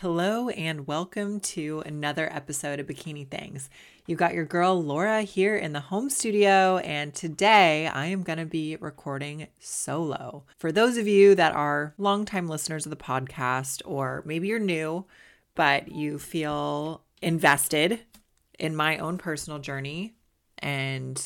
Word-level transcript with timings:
Hello, 0.00 0.48
and 0.50 0.86
welcome 0.86 1.40
to 1.40 1.82
another 1.84 2.32
episode 2.32 2.78
of 2.78 2.86
Bikini 2.86 3.28
Things. 3.28 3.68
You 4.06 4.14
got 4.14 4.32
your 4.32 4.44
girl 4.44 4.80
Laura 4.80 5.22
here 5.22 5.56
in 5.56 5.72
the 5.72 5.80
home 5.80 6.08
studio, 6.08 6.76
and 6.78 7.12
today 7.12 7.88
I 7.88 8.06
am 8.06 8.22
going 8.22 8.38
to 8.38 8.46
be 8.46 8.76
recording 8.76 9.48
solo. 9.58 10.44
For 10.56 10.70
those 10.70 10.98
of 10.98 11.08
you 11.08 11.34
that 11.34 11.52
are 11.52 11.94
longtime 11.98 12.46
listeners 12.46 12.86
of 12.86 12.90
the 12.90 12.96
podcast, 12.96 13.82
or 13.84 14.22
maybe 14.24 14.46
you're 14.46 14.60
new, 14.60 15.04
but 15.56 15.90
you 15.90 16.20
feel 16.20 17.02
invested 17.20 17.98
in 18.56 18.76
my 18.76 18.98
own 18.98 19.18
personal 19.18 19.58
journey 19.58 20.14
and 20.58 21.16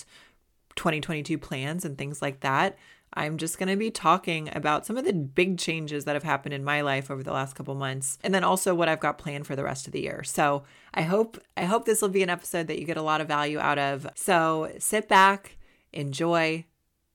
2022 0.77 1.37
plans 1.37 1.85
and 1.85 1.99
things 1.99 2.23
like 2.23 2.41
that, 2.41 2.79
I'm 3.15 3.37
just 3.37 3.59
going 3.59 3.69
to 3.69 3.77
be 3.77 3.91
talking 3.91 4.49
about 4.55 4.87
some 4.87 4.97
of 4.97 5.05
the 5.05 5.13
big 5.13 5.59
changes 5.59 6.05
that 6.05 6.15
have 6.15 6.23
happened 6.23 6.55
in 6.55 6.65
my 6.65 6.81
life 6.81 7.11
over 7.11 7.23
the 7.23 7.33
last 7.33 7.55
couple 7.55 7.75
months 7.75 8.19
and 8.23 8.35
then 8.35 8.45
also 8.45 8.75
what 8.75 8.89
I've 8.89 9.01
got 9.01 9.19
planned 9.19 9.47
for 9.47 9.57
the 9.57 9.65
rest 9.65 9.87
of 9.87 9.93
the 9.93 10.03
year. 10.03 10.23
So, 10.25 10.65
I 10.95 11.03
hope 11.03 11.39
I 11.57 11.65
hope 11.65 11.85
this 11.85 12.03
will 12.03 12.11
be 12.11 12.23
an 12.23 12.31
episode 12.31 12.67
that 12.67 12.79
you 12.79 12.85
get 12.85 12.97
a 12.97 13.03
lot 13.03 13.21
of 13.21 13.29
value 13.29 13.59
out 13.59 13.79
of. 13.79 14.07
So, 14.15 14.73
sit 14.79 15.09
back, 15.09 15.57
enjoy, 15.93 16.67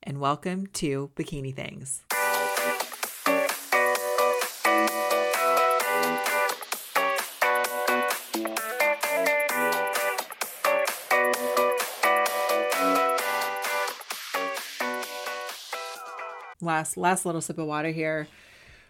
and 0.03 0.19
welcome 0.19 0.67
to 0.67 1.11
Bikini 1.15 1.55
Things. 1.55 2.06
Last 16.67 16.98
last 16.98 17.26
little 17.26 17.41
sip 17.41 17.57
of 17.57 17.66
water 17.66 17.89
here. 17.89 18.27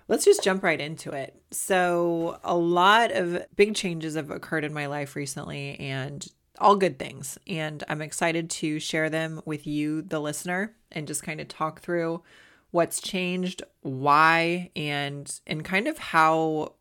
Let's 0.10 0.26
just 0.26 0.44
jump 0.44 0.64
right 0.64 0.80
into 0.80 1.12
it. 1.12 1.42
So, 1.52 2.40
a 2.44 2.56
lot 2.56 3.12
of 3.12 3.46
big 3.56 3.76
changes 3.76 4.16
have 4.16 4.32
occurred 4.32 4.64
in 4.64 4.74
my 4.74 4.88
life 4.88 5.16
recently 5.16 5.78
and 5.80 6.26
all 6.60 6.76
good 6.76 6.98
things. 6.98 7.38
And 7.48 7.84
I'm 7.88 8.02
excited 8.02 8.50
to 8.50 8.80
share 8.80 9.10
them 9.10 9.42
with 9.46 9.68
you, 9.68 10.02
the 10.02 10.20
listener, 10.20 10.76
and 10.92 11.08
just 11.08 11.24
kind 11.24 11.40
of 11.40 11.48
talk 11.48 11.82
through 11.82 12.24
what's 12.72 13.02
changed, 13.02 13.64
why, 13.82 14.72
and 14.76 15.40
and 15.46 15.64
kind 15.64 15.88
of 15.88 15.98
how 15.98 16.74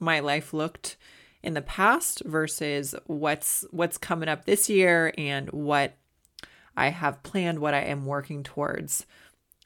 my 0.00 0.20
life 0.20 0.52
looked 0.52 0.96
in 1.42 1.54
the 1.54 1.62
past 1.62 2.22
versus 2.24 2.94
what's 3.06 3.64
what's 3.70 3.98
coming 3.98 4.28
up 4.28 4.44
this 4.44 4.68
year 4.68 5.12
and 5.16 5.50
what 5.50 5.96
I 6.76 6.88
have 6.88 7.22
planned, 7.22 7.58
what 7.58 7.74
I 7.74 7.80
am 7.80 8.06
working 8.06 8.42
towards 8.42 9.06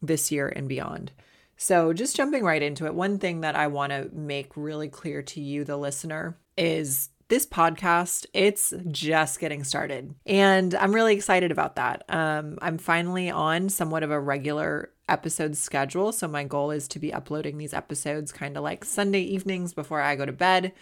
this 0.02 0.32
year 0.32 0.48
and 0.48 0.68
beyond. 0.68 1.12
So, 1.56 1.92
just 1.92 2.16
jumping 2.16 2.42
right 2.42 2.62
into 2.62 2.86
it, 2.86 2.94
one 2.94 3.18
thing 3.18 3.42
that 3.42 3.54
I 3.54 3.68
want 3.68 3.92
to 3.92 4.10
make 4.12 4.56
really 4.56 4.88
clear 4.88 5.22
to 5.22 5.40
you, 5.40 5.64
the 5.64 5.76
listener, 5.76 6.36
is 6.56 7.10
this 7.28 7.46
podcast, 7.46 8.26
it's 8.34 8.74
just 8.90 9.38
getting 9.38 9.62
started. 9.62 10.14
And 10.26 10.74
I'm 10.74 10.94
really 10.94 11.14
excited 11.14 11.52
about 11.52 11.76
that. 11.76 12.04
Um, 12.08 12.58
I'm 12.60 12.78
finally 12.78 13.30
on 13.30 13.68
somewhat 13.68 14.02
of 14.02 14.10
a 14.10 14.20
regular 14.20 14.90
episode 15.08 15.56
schedule. 15.56 16.10
So, 16.10 16.26
my 16.26 16.42
goal 16.42 16.72
is 16.72 16.88
to 16.88 16.98
be 16.98 17.12
uploading 17.12 17.58
these 17.58 17.74
episodes 17.74 18.32
kind 18.32 18.56
of 18.56 18.64
like 18.64 18.84
Sunday 18.84 19.22
evenings 19.22 19.72
before 19.72 20.00
I 20.00 20.16
go 20.16 20.26
to 20.26 20.32
bed. 20.32 20.72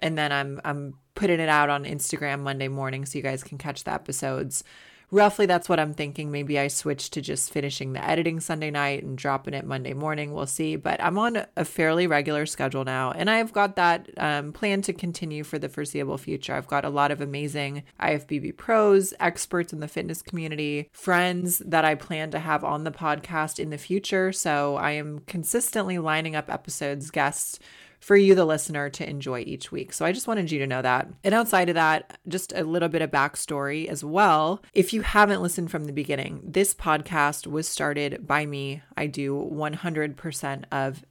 And 0.00 0.18
then 0.18 0.30
I'm 0.30 0.60
I'm 0.62 0.94
putting 1.14 1.40
it 1.40 1.48
out 1.48 1.70
on 1.70 1.84
Instagram 1.84 2.40
Monday 2.40 2.68
morning 2.68 3.06
so 3.06 3.18
you 3.18 3.22
guys 3.22 3.42
can 3.42 3.58
catch 3.58 3.84
the 3.84 3.92
episodes 3.92 4.62
roughly 5.10 5.46
that's 5.46 5.68
what 5.68 5.80
I'm 5.80 5.94
thinking. 5.94 6.30
Maybe 6.30 6.58
I 6.58 6.68
switch 6.68 7.10
to 7.10 7.20
just 7.20 7.52
finishing 7.52 7.92
the 7.92 8.04
editing 8.04 8.40
Sunday 8.40 8.70
night 8.70 9.02
and 9.02 9.16
dropping 9.16 9.54
it 9.54 9.64
Monday 9.64 9.94
morning. 9.94 10.32
We'll 10.32 10.46
see. 10.46 10.76
But 10.76 11.02
I'm 11.02 11.18
on 11.18 11.46
a 11.56 11.64
fairly 11.64 12.06
regular 12.06 12.46
schedule 12.46 12.84
now, 12.84 13.12
and 13.12 13.30
I've 13.30 13.52
got 13.52 13.76
that 13.76 14.08
um, 14.16 14.52
plan 14.52 14.82
to 14.82 14.92
continue 14.92 15.44
for 15.44 15.58
the 15.58 15.68
foreseeable 15.68 16.18
future. 16.18 16.54
I've 16.54 16.66
got 16.66 16.84
a 16.84 16.90
lot 16.90 17.10
of 17.10 17.20
amazing 17.20 17.84
IFBB 18.00 18.56
pros, 18.56 19.14
experts 19.20 19.72
in 19.72 19.80
the 19.80 19.88
fitness 19.88 20.22
community, 20.22 20.88
friends 20.92 21.58
that 21.58 21.84
I 21.84 21.94
plan 21.94 22.30
to 22.32 22.38
have 22.38 22.64
on 22.64 22.84
the 22.84 22.90
podcast 22.90 23.58
in 23.58 23.70
the 23.70 23.78
future. 23.78 24.32
So 24.32 24.76
I 24.76 24.92
am 24.92 25.20
consistently 25.20 25.98
lining 25.98 26.36
up 26.36 26.50
episodes, 26.50 27.10
guests 27.10 27.58
for 28.00 28.16
you, 28.16 28.34
the 28.34 28.44
listener, 28.44 28.88
to 28.90 29.08
enjoy 29.08 29.40
each 29.40 29.72
week. 29.72 29.92
So 29.92 30.04
I 30.04 30.12
just 30.12 30.26
wanted 30.26 30.50
you 30.50 30.58
to 30.60 30.66
know 30.66 30.82
that. 30.82 31.08
And 31.24 31.34
outside 31.34 31.68
of 31.68 31.74
that, 31.74 32.18
just 32.28 32.52
a 32.52 32.64
little 32.64 32.88
bit 32.88 33.02
of 33.02 33.10
backstory 33.10 33.86
as 33.86 34.04
well. 34.04 34.62
If 34.72 34.92
you 34.92 35.02
haven't 35.02 35.42
listened 35.42 35.70
from 35.70 35.84
the 35.86 35.92
beginning, 35.92 36.40
this 36.44 36.74
podcast 36.74 37.46
was 37.46 37.68
started 37.68 38.26
by 38.26 38.46
me. 38.46 38.82
I 38.96 39.06
do 39.06 39.34
100% 39.34 40.64
of 40.70 41.04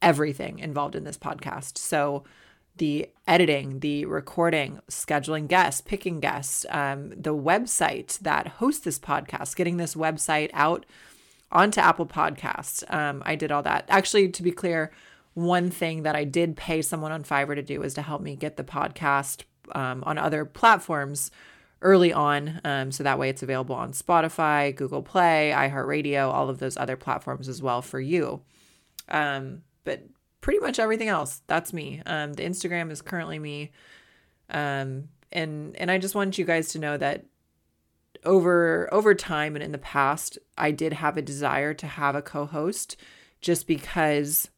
everything 0.00 0.58
involved 0.58 0.94
in 0.94 1.04
this 1.04 1.16
podcast. 1.16 1.78
So 1.78 2.24
the 2.76 3.08
editing, 3.26 3.80
the 3.80 4.04
recording, 4.06 4.80
scheduling 4.90 5.46
guests, 5.46 5.80
picking 5.80 6.20
guests, 6.20 6.64
um, 6.70 7.10
the 7.10 7.34
website 7.34 8.18
that 8.20 8.48
hosts 8.48 8.84
this 8.84 8.98
podcast, 8.98 9.56
getting 9.56 9.76
this 9.76 9.94
website 9.94 10.50
out 10.52 10.86
onto 11.50 11.80
Apple 11.80 12.06
Podcasts. 12.06 12.82
Um, 12.92 13.22
I 13.26 13.36
did 13.36 13.52
all 13.52 13.62
that. 13.62 13.84
Actually, 13.88 14.30
to 14.30 14.42
be 14.42 14.50
clear, 14.50 14.90
one 15.34 15.70
thing 15.70 16.02
that 16.02 16.14
I 16.14 16.24
did 16.24 16.56
pay 16.56 16.82
someone 16.82 17.12
on 17.12 17.24
Fiverr 17.24 17.54
to 17.54 17.62
do 17.62 17.80
was 17.80 17.94
to 17.94 18.02
help 18.02 18.20
me 18.20 18.36
get 18.36 18.56
the 18.56 18.64
podcast 18.64 19.44
um, 19.74 20.02
on 20.04 20.18
other 20.18 20.44
platforms 20.44 21.30
early 21.80 22.12
on. 22.12 22.60
Um, 22.64 22.92
so 22.92 23.02
that 23.02 23.18
way 23.18 23.28
it's 23.28 23.42
available 23.42 23.74
on 23.74 23.92
Spotify, 23.92 24.74
Google 24.74 25.02
Play, 25.02 25.52
iHeartRadio, 25.54 26.32
all 26.32 26.48
of 26.48 26.58
those 26.58 26.76
other 26.76 26.96
platforms 26.96 27.48
as 27.48 27.62
well 27.62 27.82
for 27.82 28.00
you. 28.00 28.42
Um, 29.08 29.62
but 29.84 30.02
pretty 30.40 30.60
much 30.60 30.78
everything 30.78 31.08
else, 31.08 31.42
that's 31.46 31.72
me. 31.72 32.02
Um, 32.06 32.34
the 32.34 32.44
Instagram 32.44 32.90
is 32.90 33.02
currently 33.02 33.38
me. 33.38 33.72
Um, 34.50 35.08
and 35.32 35.74
and 35.76 35.90
I 35.90 35.98
just 35.98 36.14
want 36.14 36.36
you 36.36 36.44
guys 36.44 36.68
to 36.72 36.78
know 36.78 36.96
that 36.98 37.24
over 38.24 38.88
over 38.92 39.14
time 39.14 39.56
and 39.56 39.62
in 39.62 39.72
the 39.72 39.78
past, 39.78 40.38
I 40.58 40.70
did 40.70 40.92
have 40.92 41.16
a 41.16 41.22
desire 41.22 41.74
to 41.74 41.86
have 41.86 42.14
a 42.14 42.22
co-host 42.22 42.96
just 43.40 43.66
because 43.66 44.50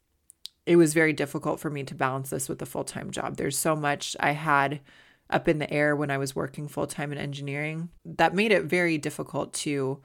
it 0.67 0.77
was 0.77 0.95
very 0.95 1.13
difficult 1.13 1.61
for 1.61 1.71
me 1.71 1.83
to 1.85 1.95
balance 1.95 2.31
this 2.31 2.49
with 2.49 2.61
a 2.63 2.67
full 2.67 2.85
time 2.85 3.11
job. 3.11 3.37
There's 3.37 3.59
so 3.59 3.77
much 3.77 4.17
I 4.21 4.33
had 4.33 4.81
up 5.31 5.49
in 5.49 5.59
the 5.59 5.73
air 5.73 5.97
when 5.97 6.11
I 6.11 6.19
was 6.19 6.37
working 6.37 6.69
full 6.69 6.87
time 6.87 7.13
in 7.13 7.19
engineering 7.19 7.91
that 8.05 8.35
made 8.35 8.53
it 8.53 8.65
very 8.65 8.99
difficult 8.99 9.53
to 9.55 10.01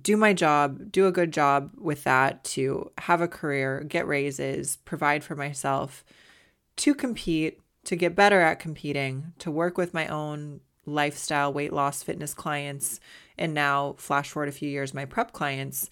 do 0.00 0.16
my 0.16 0.32
job, 0.32 0.90
do 0.90 1.06
a 1.06 1.12
good 1.12 1.32
job 1.32 1.70
with 1.78 2.04
that, 2.04 2.42
to 2.42 2.90
have 2.98 3.20
a 3.20 3.28
career, 3.28 3.84
get 3.86 4.08
raises, 4.08 4.76
provide 4.84 5.22
for 5.22 5.36
myself, 5.36 6.04
to 6.76 6.94
compete, 6.94 7.60
to 7.84 7.94
get 7.94 8.16
better 8.16 8.40
at 8.40 8.58
competing, 8.58 9.32
to 9.38 9.52
work 9.52 9.78
with 9.78 9.94
my 9.94 10.08
own 10.08 10.60
lifestyle, 10.84 11.52
weight 11.52 11.72
loss, 11.72 12.02
fitness 12.02 12.34
clients, 12.34 12.98
and 13.38 13.54
now, 13.54 13.94
flash 13.96 14.30
forward 14.30 14.48
a 14.48 14.52
few 14.52 14.68
years, 14.68 14.92
my 14.92 15.04
prep 15.04 15.32
clients 15.32 15.88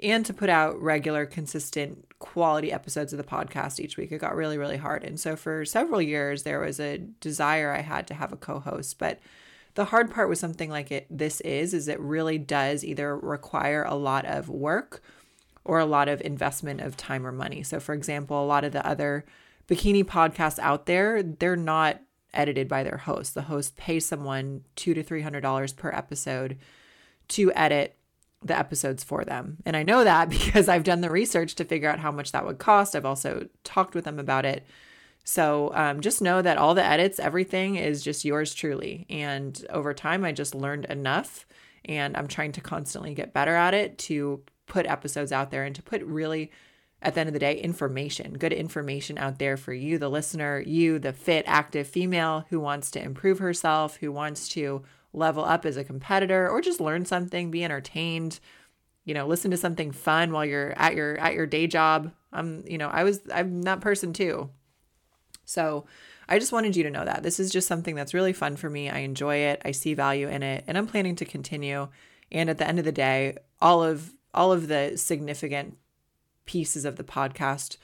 and 0.00 0.26
to 0.26 0.34
put 0.34 0.48
out 0.48 0.80
regular, 0.80 1.26
consistent, 1.26 2.04
quality 2.18 2.72
episodes 2.72 3.12
of 3.12 3.18
the 3.18 3.24
podcast 3.24 3.80
each 3.80 3.96
week. 3.96 4.12
It 4.12 4.18
got 4.18 4.36
really, 4.36 4.58
really 4.58 4.76
hard. 4.76 5.04
And 5.04 5.18
so 5.18 5.36
for 5.36 5.64
several 5.64 6.00
years, 6.00 6.42
there 6.42 6.60
was 6.60 6.80
a 6.80 6.98
desire 6.98 7.72
I 7.72 7.82
had 7.82 8.06
to 8.08 8.14
have 8.14 8.32
a 8.32 8.36
co 8.36 8.60
host. 8.60 8.98
But 8.98 9.20
the 9.74 9.86
hard 9.86 10.10
part 10.10 10.28
with 10.28 10.38
something 10.38 10.70
like 10.70 10.90
it 10.90 11.06
this 11.10 11.40
is 11.42 11.74
is 11.74 11.88
it 11.88 12.00
really 12.00 12.38
does 12.38 12.84
either 12.84 13.16
require 13.16 13.84
a 13.84 13.94
lot 13.94 14.24
of 14.24 14.48
work 14.48 15.02
or 15.64 15.78
a 15.78 15.86
lot 15.86 16.08
of 16.08 16.20
investment 16.22 16.80
of 16.80 16.96
time 16.96 17.26
or 17.26 17.32
money. 17.32 17.62
So 17.62 17.80
for 17.80 17.94
example, 17.94 18.42
a 18.42 18.46
lot 18.46 18.64
of 18.64 18.72
the 18.72 18.86
other 18.86 19.24
bikini 19.68 20.04
podcasts 20.04 20.58
out 20.58 20.86
there, 20.86 21.22
they're 21.22 21.56
not 21.56 22.00
edited 22.32 22.68
by 22.68 22.82
their 22.82 22.98
host. 22.98 23.34
The 23.34 23.42
host 23.42 23.76
pays 23.76 24.06
someone 24.06 24.62
two 24.76 24.94
to 24.94 25.02
three 25.02 25.22
hundred 25.22 25.40
dollars 25.40 25.72
per 25.72 25.90
episode 25.90 26.56
to 27.28 27.52
edit 27.52 27.95
the 28.46 28.58
episodes 28.58 29.04
for 29.04 29.24
them. 29.24 29.58
And 29.64 29.76
I 29.76 29.82
know 29.82 30.04
that 30.04 30.28
because 30.30 30.68
I've 30.68 30.84
done 30.84 31.00
the 31.00 31.10
research 31.10 31.54
to 31.56 31.64
figure 31.64 31.88
out 31.88 32.00
how 32.00 32.12
much 32.12 32.32
that 32.32 32.46
would 32.46 32.58
cost. 32.58 32.94
I've 32.94 33.06
also 33.06 33.48
talked 33.64 33.94
with 33.94 34.04
them 34.04 34.18
about 34.18 34.44
it. 34.44 34.66
So 35.24 35.72
um, 35.74 36.00
just 36.00 36.22
know 36.22 36.40
that 36.40 36.56
all 36.56 36.74
the 36.74 36.84
edits, 36.84 37.18
everything 37.18 37.74
is 37.74 38.02
just 38.02 38.24
yours 38.24 38.54
truly. 38.54 39.06
And 39.10 39.66
over 39.70 39.92
time, 39.92 40.24
I 40.24 40.30
just 40.30 40.54
learned 40.54 40.84
enough 40.84 41.46
and 41.84 42.16
I'm 42.16 42.28
trying 42.28 42.52
to 42.52 42.60
constantly 42.60 43.14
get 43.14 43.32
better 43.32 43.54
at 43.54 43.74
it 43.74 43.98
to 43.98 44.42
put 44.66 44.86
episodes 44.86 45.32
out 45.32 45.50
there 45.50 45.64
and 45.64 45.74
to 45.74 45.82
put 45.82 46.02
really, 46.02 46.50
at 47.02 47.14
the 47.14 47.20
end 47.20 47.28
of 47.28 47.32
the 47.32 47.40
day, 47.40 47.58
information, 47.58 48.34
good 48.34 48.52
information 48.52 49.18
out 49.18 49.38
there 49.38 49.56
for 49.56 49.72
you, 49.72 49.98
the 49.98 50.08
listener, 50.08 50.60
you, 50.60 50.98
the 50.98 51.12
fit, 51.12 51.44
active 51.46 51.86
female 51.86 52.44
who 52.50 52.60
wants 52.60 52.90
to 52.92 53.02
improve 53.02 53.38
herself, 53.38 53.96
who 53.96 54.12
wants 54.12 54.48
to 54.50 54.82
level 55.16 55.44
up 55.44 55.64
as 55.64 55.76
a 55.76 55.84
competitor 55.84 56.48
or 56.48 56.60
just 56.60 56.80
learn 56.80 57.04
something, 57.04 57.50
be 57.50 57.64
entertained, 57.64 58.38
you 59.04 59.14
know, 59.14 59.26
listen 59.26 59.50
to 59.50 59.56
something 59.56 59.90
fun 59.90 60.32
while 60.32 60.44
you're 60.44 60.72
at 60.76 60.94
your 60.94 61.18
at 61.18 61.34
your 61.34 61.46
day 61.46 61.66
job. 61.66 62.12
I'm, 62.32 62.64
you 62.66 62.78
know, 62.78 62.88
I 62.88 63.04
was 63.04 63.20
I'm 63.32 63.62
that 63.62 63.80
person 63.80 64.12
too. 64.12 64.50
So, 65.44 65.86
I 66.28 66.40
just 66.40 66.52
wanted 66.52 66.74
you 66.74 66.82
to 66.82 66.90
know 66.90 67.04
that. 67.04 67.22
This 67.22 67.38
is 67.38 67.52
just 67.52 67.68
something 67.68 67.94
that's 67.94 68.12
really 68.12 68.32
fun 68.32 68.56
for 68.56 68.68
me. 68.68 68.90
I 68.90 68.98
enjoy 68.98 69.36
it. 69.36 69.62
I 69.64 69.70
see 69.70 69.94
value 69.94 70.28
in 70.28 70.42
it, 70.42 70.64
and 70.66 70.76
I'm 70.76 70.88
planning 70.88 71.14
to 71.16 71.24
continue. 71.24 71.88
And 72.32 72.50
at 72.50 72.58
the 72.58 72.66
end 72.66 72.80
of 72.80 72.84
the 72.84 72.92
day, 72.92 73.36
all 73.60 73.82
of 73.82 74.12
all 74.34 74.52
of 74.52 74.68
the 74.68 74.96
significant 74.96 75.78
pieces 76.44 76.84
of 76.84 76.96
the 76.96 77.04
podcast 77.04 77.76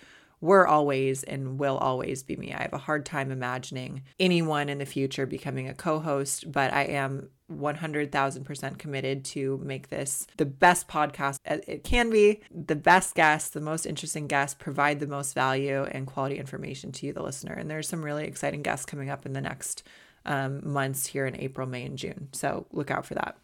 were 0.43 0.67
always 0.67 1.23
and 1.23 1.59
will 1.59 1.79
always 1.79 2.23
be 2.25 2.37
me. 2.37 2.53
I 2.53 2.63
have 2.63 2.73
a 2.73 2.79
hard 2.79 3.07
time 3.07 3.31
imagining 3.31 4.03
anyone 4.19 4.69
in 4.69 4.79
the 4.79 4.85
future 4.85 5.25
becoming 5.25 5.69
a 5.69 5.75
co 5.75 6.01
host, 6.01 6.51
but 6.51 6.73
I 6.73 6.83
am 6.83 7.31
100,000% 7.49 8.79
committed 8.79 9.25
to 9.25 9.61
make 9.63 9.89
this 9.89 10.27
the 10.39 10.45
best 10.45 10.89
podcast 10.89 11.39
it 11.45 11.85
can 11.85 12.11
be, 12.11 12.41
the 12.51 12.75
best 12.75 13.15
guests, 13.15 13.51
the 13.51 13.61
most 13.61 13.87
interesting 13.87 14.27
guests, 14.27 14.57
provide 14.59 14.99
the 14.99 15.07
most 15.07 15.33
value 15.33 15.85
and 15.85 16.09
quality 16.09 16.39
information 16.39 16.91
to 16.93 17.07
you, 17.07 17.13
the 17.13 17.23
listener. 17.23 17.55
And 17.55 17.71
there's 17.71 17.89
some 17.89 18.05
really 18.05 18.25
exciting 18.25 18.63
guests 18.63 18.85
coming 18.85 19.11
up 19.11 19.25
in 19.25 19.35
the 19.35 19.41
next 19.41 19.85
um, 20.27 20.61
months 20.69 21.07
here 21.07 21.27
in 21.27 21.41
April, 21.41 21.69
May, 21.69 21.85
and 21.85 21.97
June. 21.97 22.29
So 22.33 22.67
look 22.73 22.91
out 22.91 23.07
for 23.07 23.15
that. 23.15 23.37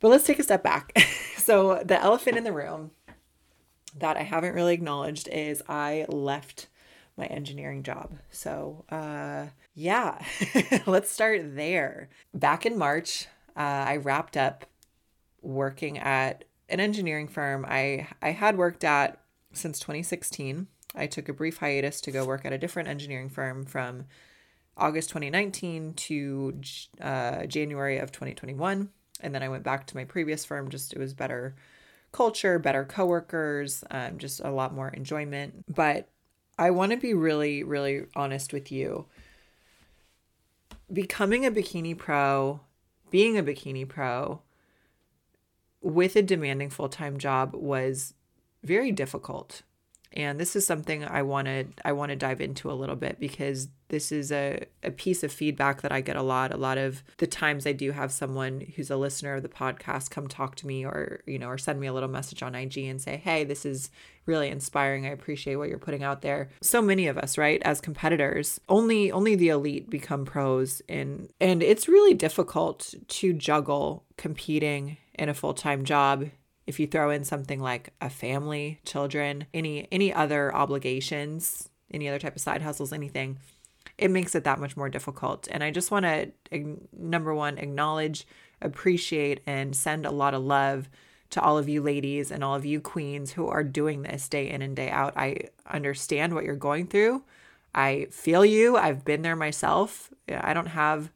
But 0.00 0.08
let's 0.08 0.26
take 0.26 0.38
a 0.38 0.42
step 0.42 0.64
back. 0.64 0.98
so, 1.36 1.80
the 1.84 2.00
elephant 2.00 2.36
in 2.36 2.42
the 2.42 2.52
room 2.52 2.90
that 3.98 4.16
I 4.16 4.22
haven't 4.22 4.54
really 4.54 4.74
acknowledged 4.74 5.28
is 5.28 5.62
I 5.68 6.06
left 6.08 6.68
my 7.16 7.26
engineering 7.26 7.82
job. 7.82 8.18
So, 8.30 8.84
uh, 8.88 9.46
yeah, 9.74 10.24
let's 10.86 11.10
start 11.10 11.56
there. 11.56 12.08
Back 12.32 12.64
in 12.64 12.78
March, 12.78 13.26
uh, 13.56 13.60
I 13.60 13.96
wrapped 13.96 14.36
up 14.36 14.66
working 15.42 15.98
at 15.98 16.44
an 16.68 16.80
engineering 16.80 17.28
firm 17.28 17.66
I, 17.68 18.08
I 18.22 18.30
had 18.30 18.56
worked 18.56 18.82
at 18.82 19.20
since 19.52 19.78
2016. 19.78 20.68
I 20.94 21.06
took 21.06 21.28
a 21.28 21.34
brief 21.34 21.58
hiatus 21.58 22.00
to 22.02 22.10
go 22.10 22.24
work 22.24 22.44
at 22.44 22.52
a 22.52 22.58
different 22.58 22.88
engineering 22.88 23.28
firm 23.28 23.64
from 23.64 24.06
August 24.76 25.10
2019 25.10 25.94
to 25.94 26.60
uh, 27.00 27.44
January 27.46 27.98
of 27.98 28.10
2021. 28.12 28.88
And 29.20 29.34
then 29.34 29.42
I 29.42 29.48
went 29.48 29.64
back 29.64 29.86
to 29.88 29.96
my 29.96 30.04
previous 30.04 30.44
firm, 30.44 30.70
just 30.70 30.92
it 30.94 30.98
was 30.98 31.12
better 31.12 31.54
culture, 32.12 32.58
better 32.58 32.84
coworkers, 32.84 33.82
um, 33.90 34.18
just 34.18 34.40
a 34.40 34.50
lot 34.50 34.74
more 34.74 34.88
enjoyment. 34.88 35.64
But 35.74 36.08
I 36.58 36.70
want 36.70 36.92
to 36.92 36.98
be 36.98 37.14
really, 37.14 37.62
really 37.62 38.06
honest 38.14 38.52
with 38.52 38.70
you. 38.70 39.06
Becoming 40.92 41.46
a 41.46 41.50
bikini 41.50 41.96
pro, 41.96 42.60
being 43.10 43.38
a 43.38 43.42
bikini 43.42 43.88
pro 43.88 44.42
with 45.80 46.14
a 46.16 46.22
demanding 46.22 46.70
full 46.70 46.88
time 46.88 47.18
job 47.18 47.54
was 47.54 48.14
very 48.62 48.92
difficult 48.92 49.62
and 50.14 50.38
this 50.38 50.56
is 50.56 50.66
something 50.66 51.04
i 51.04 51.22
want 51.22 51.46
to 51.46 51.64
i 51.84 51.92
want 51.92 52.10
to 52.10 52.16
dive 52.16 52.40
into 52.40 52.70
a 52.70 52.74
little 52.74 52.96
bit 52.96 53.18
because 53.18 53.68
this 53.88 54.10
is 54.10 54.32
a, 54.32 54.64
a 54.82 54.90
piece 54.90 55.22
of 55.22 55.30
feedback 55.30 55.82
that 55.82 55.92
i 55.92 56.00
get 56.00 56.16
a 56.16 56.22
lot. 56.22 56.50
A 56.50 56.56
lot 56.56 56.78
of 56.78 57.02
the 57.18 57.26
times 57.26 57.66
i 57.66 57.72
do 57.72 57.92
have 57.92 58.10
someone 58.10 58.66
who's 58.74 58.90
a 58.90 58.96
listener 58.96 59.34
of 59.34 59.42
the 59.42 59.48
podcast 59.48 60.10
come 60.10 60.28
talk 60.28 60.56
to 60.56 60.66
me 60.66 60.84
or 60.84 61.22
you 61.26 61.38
know 61.38 61.48
or 61.48 61.58
send 61.58 61.78
me 61.78 61.86
a 61.86 61.92
little 61.92 62.08
message 62.08 62.42
on 62.42 62.54
ig 62.54 62.76
and 62.78 63.00
say 63.00 63.16
hey 63.16 63.44
this 63.44 63.66
is 63.66 63.90
really 64.26 64.48
inspiring. 64.48 65.06
I 65.06 65.10
appreciate 65.10 65.56
what 65.56 65.68
you're 65.68 65.78
putting 65.78 66.02
out 66.02 66.22
there. 66.22 66.48
So 66.60 66.80
many 66.80 67.06
of 67.06 67.18
us 67.18 67.36
right 67.36 67.60
as 67.64 67.80
competitors 67.80 68.60
only 68.68 69.10
only 69.10 69.34
the 69.34 69.48
elite 69.48 69.90
become 69.90 70.24
pros 70.24 70.82
and 70.88 71.30
and 71.40 71.62
it's 71.62 71.88
really 71.88 72.14
difficult 72.14 72.94
to 73.08 73.32
juggle 73.32 74.04
competing 74.16 74.96
in 75.14 75.28
a 75.28 75.34
full-time 75.34 75.84
job 75.84 76.28
if 76.66 76.78
you 76.78 76.86
throw 76.86 77.10
in 77.10 77.24
something 77.24 77.60
like 77.60 77.92
a 78.00 78.10
family, 78.10 78.80
children, 78.84 79.46
any 79.52 79.88
any 79.90 80.12
other 80.12 80.54
obligations, 80.54 81.68
any 81.90 82.08
other 82.08 82.18
type 82.18 82.36
of 82.36 82.42
side 82.42 82.62
hustles, 82.62 82.92
anything, 82.92 83.38
it 83.98 84.10
makes 84.10 84.34
it 84.34 84.44
that 84.44 84.60
much 84.60 84.76
more 84.76 84.88
difficult. 84.88 85.48
And 85.50 85.62
I 85.62 85.70
just 85.70 85.90
want 85.90 86.04
to 86.04 86.32
number 86.96 87.34
one 87.34 87.58
acknowledge, 87.58 88.26
appreciate 88.60 89.40
and 89.46 89.74
send 89.74 90.06
a 90.06 90.10
lot 90.10 90.34
of 90.34 90.42
love 90.42 90.88
to 91.30 91.40
all 91.40 91.56
of 91.58 91.68
you 91.68 91.80
ladies 91.80 92.30
and 92.30 92.44
all 92.44 92.54
of 92.54 92.64
you 92.64 92.80
queens 92.80 93.32
who 93.32 93.48
are 93.48 93.64
doing 93.64 94.02
this 94.02 94.28
day 94.28 94.50
in 94.50 94.62
and 94.62 94.76
day 94.76 94.90
out. 94.90 95.16
I 95.16 95.48
understand 95.66 96.34
what 96.34 96.44
you're 96.44 96.56
going 96.56 96.86
through. 96.86 97.24
I 97.74 98.06
feel 98.10 98.44
you. 98.44 98.76
I've 98.76 99.04
been 99.04 99.22
there 99.22 99.34
myself. 99.34 100.12
I 100.28 100.52
don't 100.52 100.66
have 100.66 101.10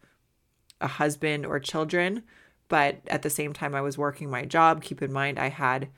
a 0.81 0.87
husband 0.87 1.45
or 1.45 1.61
children, 1.61 2.23
but 2.69 3.01
at 3.07 3.23
the 3.23 3.31
same 3.31 3.53
time, 3.53 3.75
I 3.75 3.81
was 3.81 3.99
working 3.99 4.31
my 4.31 4.45
job. 4.45 4.83
Keep 4.83 5.03
in 5.03 5.13
mind, 5.13 5.39
I 5.39 5.49
had 5.49 5.89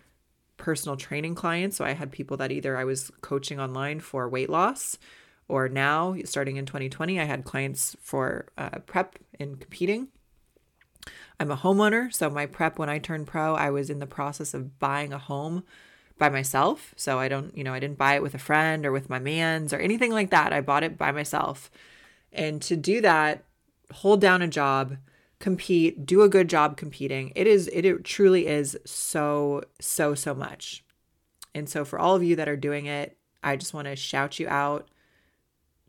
personal 0.56 0.96
training 0.96 1.34
clients. 1.34 1.76
So 1.76 1.84
I 1.84 1.92
had 1.92 2.12
people 2.12 2.36
that 2.38 2.52
either 2.52 2.76
I 2.76 2.84
was 2.84 3.10
coaching 3.20 3.60
online 3.60 4.00
for 4.00 4.28
weight 4.28 4.50
loss, 4.50 4.98
or 5.48 5.68
now, 5.68 6.14
starting 6.24 6.56
in 6.56 6.66
2020, 6.66 7.18
I 7.18 7.24
had 7.24 7.44
clients 7.44 7.96
for 8.02 8.46
uh, 8.58 8.80
prep 8.84 9.18
and 9.40 9.58
competing. 9.58 10.08
I'm 11.40 11.50
a 11.50 11.56
homeowner. 11.56 12.12
So 12.12 12.28
my 12.28 12.44
prep, 12.44 12.78
when 12.78 12.90
I 12.90 12.98
turned 12.98 13.26
pro, 13.26 13.54
I 13.54 13.70
was 13.70 13.88
in 13.88 13.98
the 13.98 14.06
process 14.06 14.52
of 14.52 14.78
buying 14.78 15.12
a 15.12 15.18
home 15.18 15.64
by 16.18 16.28
myself. 16.28 16.92
So 16.96 17.18
I 17.18 17.28
don't, 17.28 17.56
you 17.56 17.64
know, 17.64 17.72
I 17.72 17.80
didn't 17.80 17.96
buy 17.96 18.14
it 18.14 18.22
with 18.22 18.34
a 18.34 18.38
friend 18.38 18.84
or 18.84 18.92
with 18.92 19.08
my 19.08 19.18
mans 19.18 19.72
or 19.72 19.78
anything 19.78 20.12
like 20.12 20.30
that. 20.30 20.52
I 20.52 20.60
bought 20.60 20.84
it 20.84 20.98
by 20.98 21.12
myself. 21.12 21.70
And 22.30 22.60
to 22.62 22.76
do 22.76 23.00
that, 23.00 23.44
hold 23.92 24.20
down 24.20 24.42
a 24.42 24.48
job, 24.48 24.96
compete, 25.38 26.04
do 26.04 26.22
a 26.22 26.28
good 26.28 26.48
job 26.48 26.76
competing. 26.76 27.32
It 27.34 27.46
is 27.46 27.68
it, 27.68 27.84
it 27.84 28.04
truly 28.04 28.46
is 28.46 28.76
so 28.84 29.62
so 29.80 30.14
so 30.14 30.34
much. 30.34 30.84
And 31.54 31.68
so 31.68 31.84
for 31.84 31.98
all 31.98 32.14
of 32.14 32.22
you 32.22 32.36
that 32.36 32.48
are 32.48 32.56
doing 32.56 32.86
it, 32.86 33.16
I 33.42 33.56
just 33.56 33.74
want 33.74 33.86
to 33.86 33.96
shout 33.96 34.38
you 34.38 34.48
out, 34.48 34.88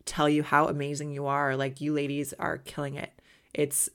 tell 0.04 0.28
you 0.28 0.42
how 0.42 0.66
amazing 0.66 1.12
you 1.12 1.26
are. 1.26 1.56
Like 1.56 1.80
you 1.80 1.92
ladies 1.92 2.32
are 2.38 2.58
killing 2.58 2.94
it. 2.94 3.12
It's 3.54 3.88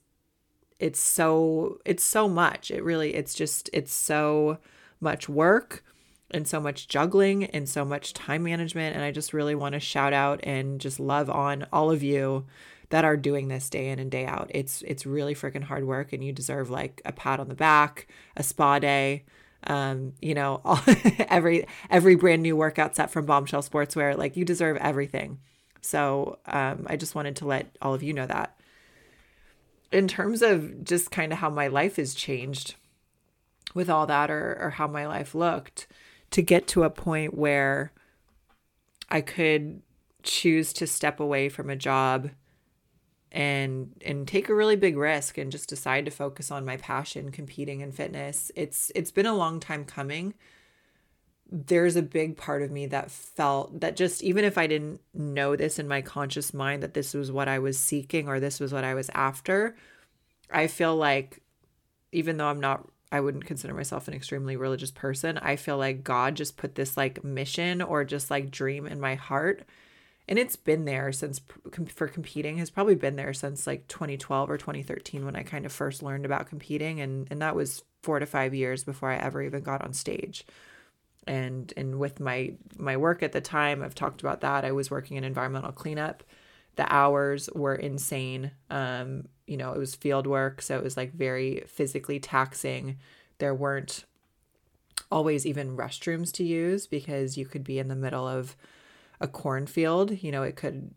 it's 0.80 1.00
so 1.00 1.80
it's 1.86 2.04
so 2.04 2.28
much. 2.28 2.72
It 2.72 2.84
really 2.84 3.14
it's 3.14 3.34
just 3.34 3.70
it's 3.74 3.94
so 3.94 4.60
much 5.00 5.30
work 5.30 5.84
and 6.32 6.48
so 6.48 6.60
much 6.60 6.88
juggling 6.88 7.46
and 7.46 7.70
so 7.70 7.86
much 7.86 8.14
time 8.14 8.44
management 8.44 8.96
and 8.96 9.06
I 9.06 9.12
just 9.12 9.34
really 9.34 9.56
want 9.56 9.74
to 9.74 9.80
shout 9.80 10.12
out 10.12 10.40
and 10.44 10.82
just 10.82 11.00
love 11.00 11.30
on 11.30 11.68
all 11.72 11.92
of 11.92 12.02
you 12.02 12.46
that 12.90 13.06
are 13.06 13.18
doing 13.18 13.48
this 13.48 13.70
day 13.70 13.90
in 13.90 14.00
and 14.00 14.12
day 14.12 14.26
out. 14.26 14.52
It's 14.54 14.82
it's 14.84 15.06
really 15.06 15.36
freaking 15.36 15.64
hard 15.64 15.86
work 15.86 16.14
and 16.14 16.24
you 16.24 16.32
deserve 16.32 16.70
like 16.70 17.02
a 17.06 17.12
pat 17.12 17.40
on 17.40 17.50
the 17.50 17.56
back, 17.56 18.08
a 18.36 18.44
spa 18.44 18.80
day, 18.80 19.26
um, 19.66 20.14
you 20.22 20.34
know, 20.34 20.62
all, 20.66 20.80
every 21.30 21.68
every 21.90 22.16
brand 22.16 22.44
new 22.44 22.56
workout 22.56 22.96
set 22.96 23.12
from 23.12 23.26
Bombshell 23.26 23.64
Sportswear. 23.64 24.18
Like 24.18 24.38
you 24.38 24.46
deserve 24.46 24.78
everything. 24.78 25.40
So 25.82 26.40
um, 26.48 26.88
I 26.90 26.96
just 26.96 27.16
wanted 27.16 27.36
to 27.38 27.46
let 27.46 27.76
all 27.82 27.94
of 27.94 28.04
you 28.04 28.14
know 28.14 28.26
that. 28.26 28.60
In 29.92 30.08
terms 30.08 30.42
of 30.42 30.84
just 30.84 31.12
kind 31.12 31.32
of 31.32 31.40
how 31.40 31.50
my 31.50 31.68
life 31.68 31.98
has 31.98 32.16
changed 32.16 32.76
with 33.76 33.90
all 33.90 34.08
that 34.08 34.32
or, 34.32 34.58
or 34.60 34.70
how 34.72 34.88
my 34.88 35.06
life 35.06 35.36
looked, 35.36 35.88
to 36.32 36.42
get 36.42 36.68
to 36.68 36.84
a 36.84 36.90
point 36.90 37.36
where 37.36 37.92
I 39.10 39.22
could 39.22 39.82
choose 40.24 40.74
to 40.74 40.88
step 40.88 41.20
away 41.20 41.50
from 41.50 41.70
a 41.70 41.76
job 41.76 42.32
and 43.36 43.92
and 44.06 44.26
take 44.26 44.48
a 44.48 44.56
really 44.56 44.78
big 44.78 44.96
risk 44.96 45.38
and 45.38 45.52
just 45.52 45.68
decide 45.68 46.06
to 46.06 46.12
focus 46.12 46.52
on 46.52 46.66
my 46.66 46.78
passion 46.78 47.32
competing 47.32 47.82
in 47.82 47.92
fitness. 47.92 48.50
It's 48.56 48.94
it's 48.96 49.12
been 49.12 49.26
a 49.26 49.36
long 49.36 49.60
time 49.60 49.84
coming. 49.84 50.34
There's 51.52 51.98
a 51.98 52.02
big 52.02 52.38
part 52.38 52.64
of 52.64 52.72
me 52.72 52.86
that 52.88 53.12
felt 53.12 53.82
that 53.82 53.98
just 53.98 54.24
even 54.24 54.46
if 54.46 54.58
I 54.58 54.68
didn't 54.68 55.02
know 55.14 55.58
this 55.58 55.78
in 55.78 55.88
my 55.88 56.02
conscious 56.02 56.54
mind 56.54 56.82
that 56.82 56.94
this 56.94 57.14
was 57.14 57.30
what 57.30 57.50
I 57.50 57.60
was 57.60 57.78
seeking 57.78 58.30
or 58.30 58.40
this 58.40 58.62
was 58.62 58.72
what 58.72 58.86
I 58.86 58.94
was 58.94 59.10
after, 59.14 59.76
I 60.50 60.68
feel 60.68 60.96
like 60.96 61.42
even 62.14 62.38
though 62.38 62.48
I'm 62.48 62.62
not 62.62 62.88
I 63.12 63.20
wouldn't 63.20 63.46
consider 63.46 63.74
myself 63.74 64.08
an 64.08 64.14
extremely 64.14 64.56
religious 64.56 64.92
person, 64.92 65.38
I 65.40 65.58
feel 65.58 65.78
like 65.78 66.06
God 66.06 66.36
just 66.36 66.56
put 66.56 66.76
this 66.76 66.96
like 66.96 67.22
mission 67.22 67.82
or 67.82 68.06
just 68.06 68.32
like 68.32 68.50
dream 68.50 68.88
in 68.88 69.02
my 69.02 69.16
heart 69.16 69.66
and 70.28 70.40
it's 70.40 70.56
been 70.56 70.86
there 70.86 71.12
since 71.12 71.42
for 71.88 72.08
competing 72.08 72.58
has 72.58 72.70
probably 72.70 72.96
been 72.96 73.16
there 73.16 73.34
since 73.34 73.68
like 73.68 73.88
2012 73.88 74.50
or 74.50 74.58
2013 74.58 75.26
when 75.26 75.36
I 75.36 75.44
kind 75.44 75.66
of 75.66 75.72
first 75.72 76.02
learned 76.02 76.26
about 76.26 76.48
competing 76.48 77.00
and 77.02 77.28
and 77.30 77.42
that 77.42 77.56
was 77.56 77.84
4 78.02 78.20
to 78.20 78.26
5 78.26 78.54
years 78.54 78.84
before 78.84 79.12
I 79.12 79.18
ever 79.18 79.42
even 79.42 79.64
got 79.64 79.84
on 79.84 79.94
stage. 79.94 80.46
And 81.28 81.74
and 81.78 82.00
with 82.00 82.20
my 82.20 82.54
my 82.78 82.98
work 82.98 83.24
at 83.24 83.32
the 83.32 83.42
time, 83.42 83.82
I've 83.82 83.96
talked 83.96 84.22
about 84.22 84.42
that. 84.42 84.64
I 84.66 84.72
was 84.72 84.92
working 84.92 85.18
in 85.18 85.24
environmental 85.24 85.72
cleanup. 85.72 86.24
The 86.76 86.92
hours 86.94 87.50
were 87.56 87.76
insane. 87.76 88.52
Um, 88.70 89.28
you 89.48 89.58
know, 89.58 89.74
it 89.74 89.80
was 89.80 89.96
field 89.96 90.28
work, 90.28 90.62
so 90.62 90.78
it 90.78 90.84
was 90.84 90.98
like 90.98 91.14
very 91.14 91.64
physically 91.68 92.20
taxing. 92.20 92.98
There 93.40 93.56
weren't 93.56 94.06
always 95.12 95.46
even 95.46 95.78
restrooms 95.78 96.32
to 96.34 96.44
use 96.44 96.86
because 96.88 97.38
you 97.38 97.46
could 97.46 97.64
be 97.64 97.80
in 97.80 97.88
the 97.88 97.96
middle 97.96 98.28
of 98.28 98.56
a 99.20 99.28
cornfield. 99.28 100.24
You 100.24 100.32
know, 100.32 100.44
it 100.44 100.56
could, 100.56 100.92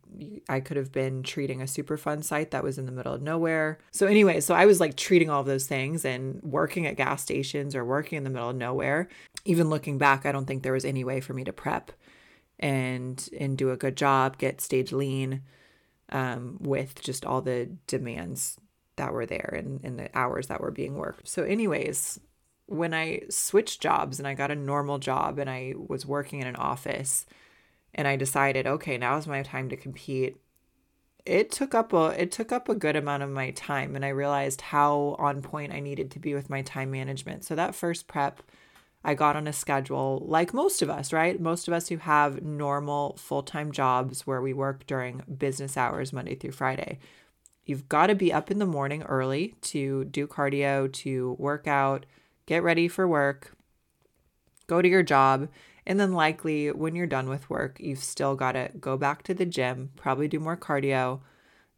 I 0.48 0.60
could 0.60 0.76
have 0.76 0.92
been 0.92 1.22
treating 1.22 1.60
a 1.60 1.66
Superfund 1.66 2.24
site 2.24 2.50
that 2.50 2.64
was 2.64 2.78
in 2.78 2.86
the 2.86 2.92
middle 2.92 3.12
of 3.14 3.22
nowhere. 3.22 3.78
So, 3.90 4.06
anyway, 4.06 4.40
so 4.40 4.54
I 4.54 4.66
was 4.66 4.80
like 4.80 4.96
treating 4.96 5.30
all 5.30 5.40
of 5.40 5.46
those 5.46 5.66
things 5.66 6.04
and 6.04 6.40
working 6.42 6.86
at 6.86 6.96
gas 6.96 7.22
stations 7.22 7.74
or 7.74 7.84
working 7.84 8.18
in 8.18 8.24
the 8.24 8.30
middle 8.30 8.50
of 8.50 8.56
nowhere. 8.56 9.08
Even 9.44 9.70
looking 9.70 9.98
back, 9.98 10.26
I 10.26 10.32
don't 10.32 10.46
think 10.46 10.62
there 10.62 10.72
was 10.72 10.84
any 10.84 11.04
way 11.04 11.20
for 11.20 11.32
me 11.34 11.44
to 11.44 11.52
prep 11.52 11.92
and 12.58 13.28
and 13.38 13.56
do 13.56 13.70
a 13.70 13.76
good 13.76 13.96
job, 13.96 14.38
get 14.38 14.60
stage 14.60 14.92
lean 14.92 15.42
um, 16.10 16.58
with 16.60 17.00
just 17.00 17.24
all 17.24 17.40
the 17.40 17.70
demands 17.86 18.58
that 18.96 19.12
were 19.12 19.26
there 19.26 19.54
and, 19.56 19.80
and 19.84 19.98
the 19.98 20.16
hours 20.16 20.48
that 20.48 20.60
were 20.60 20.70
being 20.70 20.96
worked. 20.96 21.28
So, 21.28 21.44
anyways, 21.44 22.20
when 22.66 22.92
I 22.92 23.22
switched 23.30 23.80
jobs 23.80 24.18
and 24.18 24.28
I 24.28 24.34
got 24.34 24.50
a 24.50 24.56
normal 24.56 24.98
job 24.98 25.38
and 25.38 25.48
I 25.48 25.74
was 25.76 26.04
working 26.04 26.40
in 26.40 26.46
an 26.46 26.56
office, 26.56 27.24
and 27.94 28.06
I 28.06 28.16
decided, 28.16 28.66
okay, 28.66 28.98
now 28.98 29.16
is 29.16 29.26
my 29.26 29.42
time 29.42 29.68
to 29.70 29.76
compete. 29.76 30.36
It 31.26 31.50
took 31.50 31.74
up 31.74 31.92
a 31.92 32.06
it 32.20 32.32
took 32.32 32.52
up 32.52 32.68
a 32.68 32.74
good 32.74 32.96
amount 32.96 33.22
of 33.22 33.30
my 33.30 33.50
time 33.50 33.94
and 33.94 34.04
I 34.04 34.08
realized 34.08 34.62
how 34.62 35.16
on 35.18 35.42
point 35.42 35.72
I 35.72 35.80
needed 35.80 36.10
to 36.12 36.18
be 36.18 36.34
with 36.34 36.48
my 36.48 36.62
time 36.62 36.90
management. 36.90 37.44
So 37.44 37.54
that 37.54 37.74
first 37.74 38.06
prep 38.06 38.42
I 39.04 39.14
got 39.14 39.36
on 39.36 39.46
a 39.46 39.52
schedule 39.52 40.22
like 40.26 40.52
most 40.52 40.82
of 40.82 40.90
us, 40.90 41.12
right? 41.12 41.40
Most 41.40 41.68
of 41.68 41.74
us 41.74 41.88
who 41.88 41.98
have 41.98 42.42
normal 42.42 43.16
full-time 43.16 43.72
jobs 43.72 44.26
where 44.26 44.40
we 44.40 44.52
work 44.52 44.86
during 44.86 45.22
business 45.38 45.76
hours 45.76 46.12
Monday 46.12 46.34
through 46.34 46.52
Friday. 46.52 46.98
You've 47.64 47.88
got 47.88 48.06
to 48.08 48.14
be 48.14 48.32
up 48.32 48.50
in 48.50 48.58
the 48.58 48.66
morning 48.66 49.02
early 49.02 49.54
to 49.62 50.04
do 50.06 50.26
cardio, 50.26 50.92
to 50.94 51.36
work 51.38 51.66
out, 51.66 52.06
get 52.46 52.62
ready 52.62 52.88
for 52.88 53.06
work, 53.06 53.52
go 54.66 54.80
to 54.80 54.88
your 54.88 55.02
job, 55.02 55.48
and 55.88 55.98
then 55.98 56.12
likely 56.12 56.70
when 56.70 56.94
you're 56.94 57.06
done 57.06 57.30
with 57.30 57.48
work, 57.48 57.80
you've 57.80 58.04
still 58.04 58.36
got 58.36 58.52
to 58.52 58.70
go 58.78 58.98
back 58.98 59.22
to 59.22 59.32
the 59.32 59.46
gym, 59.46 59.90
probably 59.96 60.28
do 60.28 60.38
more 60.38 60.56
cardio. 60.56 61.20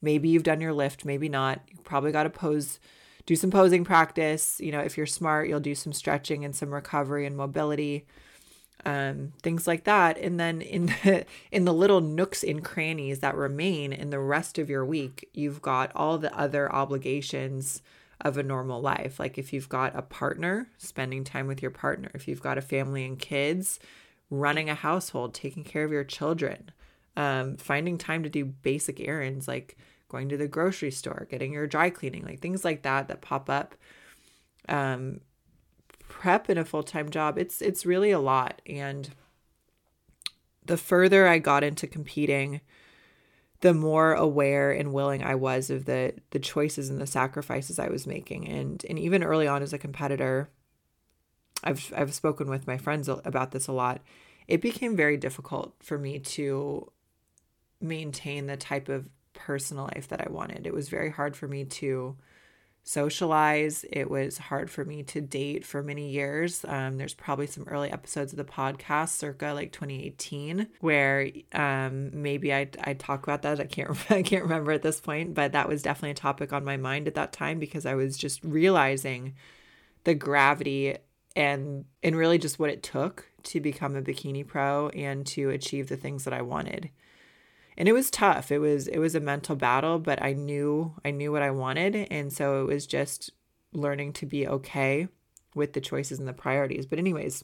Maybe 0.02 0.28
you've 0.28 0.42
done 0.42 0.60
your 0.60 0.72
lift, 0.72 1.04
maybe 1.04 1.28
not. 1.28 1.60
You 1.68 1.78
probably 1.84 2.10
got 2.10 2.24
to 2.24 2.30
pose 2.30 2.80
do 3.26 3.36
some 3.36 3.52
posing 3.52 3.84
practice. 3.84 4.60
You 4.60 4.72
know, 4.72 4.80
if 4.80 4.96
you're 4.96 5.06
smart, 5.06 5.48
you'll 5.48 5.60
do 5.60 5.76
some 5.76 5.92
stretching 5.92 6.44
and 6.44 6.56
some 6.56 6.74
recovery 6.74 7.24
and 7.24 7.36
mobility, 7.36 8.04
um, 8.84 9.32
things 9.42 9.68
like 9.68 9.84
that. 9.84 10.18
And 10.18 10.40
then 10.40 10.60
in 10.60 10.86
the 11.04 11.24
in 11.52 11.64
the 11.64 11.72
little 11.72 12.00
nooks 12.00 12.42
and 12.42 12.64
crannies 12.64 13.20
that 13.20 13.36
remain 13.36 13.92
in 13.92 14.10
the 14.10 14.18
rest 14.18 14.58
of 14.58 14.68
your 14.68 14.84
week, 14.84 15.28
you've 15.32 15.62
got 15.62 15.92
all 15.94 16.18
the 16.18 16.36
other 16.36 16.72
obligations 16.74 17.80
of 18.20 18.36
a 18.36 18.42
normal 18.42 18.80
life. 18.80 19.18
Like 19.18 19.38
if 19.38 19.52
you've 19.52 19.68
got 19.68 19.96
a 19.96 20.02
partner, 20.02 20.68
spending 20.78 21.24
time 21.24 21.46
with 21.46 21.62
your 21.62 21.70
partner. 21.70 22.10
If 22.14 22.28
you've 22.28 22.42
got 22.42 22.58
a 22.58 22.62
family 22.62 23.04
and 23.04 23.18
kids, 23.18 23.78
running 24.30 24.68
a 24.68 24.74
household, 24.74 25.34
taking 25.34 25.64
care 25.64 25.84
of 25.84 25.92
your 25.92 26.04
children, 26.04 26.70
um, 27.16 27.56
finding 27.56 27.98
time 27.98 28.22
to 28.22 28.28
do 28.28 28.44
basic 28.44 29.00
errands 29.00 29.48
like 29.48 29.76
going 30.08 30.28
to 30.28 30.36
the 30.36 30.48
grocery 30.48 30.90
store, 30.90 31.26
getting 31.30 31.52
your 31.52 31.66
dry 31.66 31.90
cleaning, 31.90 32.24
like 32.24 32.40
things 32.40 32.64
like 32.64 32.82
that 32.82 33.08
that 33.08 33.20
pop 33.20 33.48
up. 33.48 33.74
Um, 34.68 35.20
prep 36.08 36.50
in 36.50 36.58
a 36.58 36.64
full-time 36.64 37.10
job, 37.10 37.38
it's 37.38 37.62
it's 37.62 37.86
really 37.86 38.10
a 38.10 38.18
lot 38.18 38.60
and 38.66 39.10
the 40.70 40.76
further 40.76 41.26
I 41.26 41.38
got 41.38 41.64
into 41.64 41.86
competing, 41.86 42.60
the 43.60 43.74
more 43.74 44.14
aware 44.14 44.72
and 44.72 44.92
willing 44.92 45.22
I 45.22 45.34
was 45.34 45.70
of 45.70 45.84
the 45.84 46.14
the 46.30 46.38
choices 46.38 46.88
and 46.88 47.00
the 47.00 47.06
sacrifices 47.06 47.78
I 47.78 47.88
was 47.88 48.06
making. 48.06 48.48
And 48.48 48.84
and 48.88 48.98
even 48.98 49.22
early 49.22 49.46
on 49.46 49.62
as 49.62 49.72
a 49.72 49.78
competitor, 49.78 50.50
I've 51.62 51.92
I've 51.96 52.14
spoken 52.14 52.48
with 52.48 52.66
my 52.66 52.78
friends 52.78 53.08
about 53.08 53.52
this 53.52 53.66
a 53.66 53.72
lot. 53.72 54.00
It 54.48 54.60
became 54.60 54.96
very 54.96 55.16
difficult 55.16 55.74
for 55.80 55.98
me 55.98 56.18
to 56.18 56.90
maintain 57.80 58.46
the 58.46 58.56
type 58.56 58.88
of 58.88 59.08
personal 59.32 59.84
life 59.84 60.08
that 60.08 60.26
I 60.26 60.30
wanted. 60.30 60.66
It 60.66 60.74
was 60.74 60.88
very 60.88 61.10
hard 61.10 61.36
for 61.36 61.46
me 61.46 61.64
to 61.64 62.16
socialize. 62.82 63.84
It 63.90 64.10
was 64.10 64.38
hard 64.38 64.70
for 64.70 64.84
me 64.84 65.02
to 65.04 65.20
date 65.20 65.64
for 65.64 65.82
many 65.82 66.10
years. 66.10 66.64
Um, 66.66 66.96
there's 66.96 67.14
probably 67.14 67.46
some 67.46 67.64
early 67.68 67.90
episodes 67.90 68.32
of 68.32 68.37
the 68.37 68.44
podcast, 68.44 69.10
circa 69.10 69.52
like 69.52 69.72
2018, 69.72 70.66
where 70.80 71.30
um, 71.52 72.10
maybe 72.22 72.52
I 72.52 72.68
I 72.82 72.94
talk 72.94 73.22
about 73.22 73.42
that. 73.42 73.60
I 73.60 73.64
can't 73.64 73.90
I 74.10 74.22
can't 74.22 74.42
remember 74.42 74.72
at 74.72 74.82
this 74.82 75.00
point, 75.00 75.34
but 75.34 75.52
that 75.52 75.68
was 75.68 75.82
definitely 75.82 76.12
a 76.12 76.14
topic 76.14 76.52
on 76.52 76.64
my 76.64 76.76
mind 76.76 77.06
at 77.06 77.14
that 77.14 77.32
time 77.32 77.58
because 77.58 77.87
I 77.87 77.94
was 77.94 78.16
just 78.16 78.42
realizing 78.42 79.34
the 80.04 80.14
gravity 80.14 80.96
and 81.37 81.84
and 82.02 82.16
really 82.16 82.38
just 82.38 82.58
what 82.58 82.70
it 82.70 82.82
took 82.82 83.26
to 83.42 83.60
become 83.60 83.96
a 83.96 84.02
bikini 84.02 84.46
pro 84.46 84.88
and 84.90 85.26
to 85.26 85.50
achieve 85.50 85.88
the 85.88 85.96
things 85.96 86.25
that 86.25 86.34
I 86.34 86.42
wanted 86.42 86.90
and 87.80 87.88
it 87.88 87.94
was 87.94 88.10
tough. 88.10 88.52
It 88.52 88.58
was 88.58 88.88
it 88.88 88.99
was 88.99 89.14
a 89.14 89.20
mental 89.20 89.56
battle, 89.56 89.99
but 89.99 90.22
I 90.22 90.34
knew 90.34 90.92
I 91.02 91.12
knew 91.12 91.32
what 91.32 91.40
I 91.40 91.50
wanted, 91.50 91.96
and 92.10 92.30
so 92.30 92.60
it 92.60 92.66
was 92.66 92.87
just 92.87 93.30
learning 93.72 94.12
to 94.12 94.26
be 94.26 94.46
okay 94.46 95.08
with 95.54 95.72
the 95.72 95.80
choices 95.80 96.18
and 96.18 96.28
the 96.28 96.34
priorities. 96.34 96.84
But 96.84 96.99
anyways, 96.99 97.42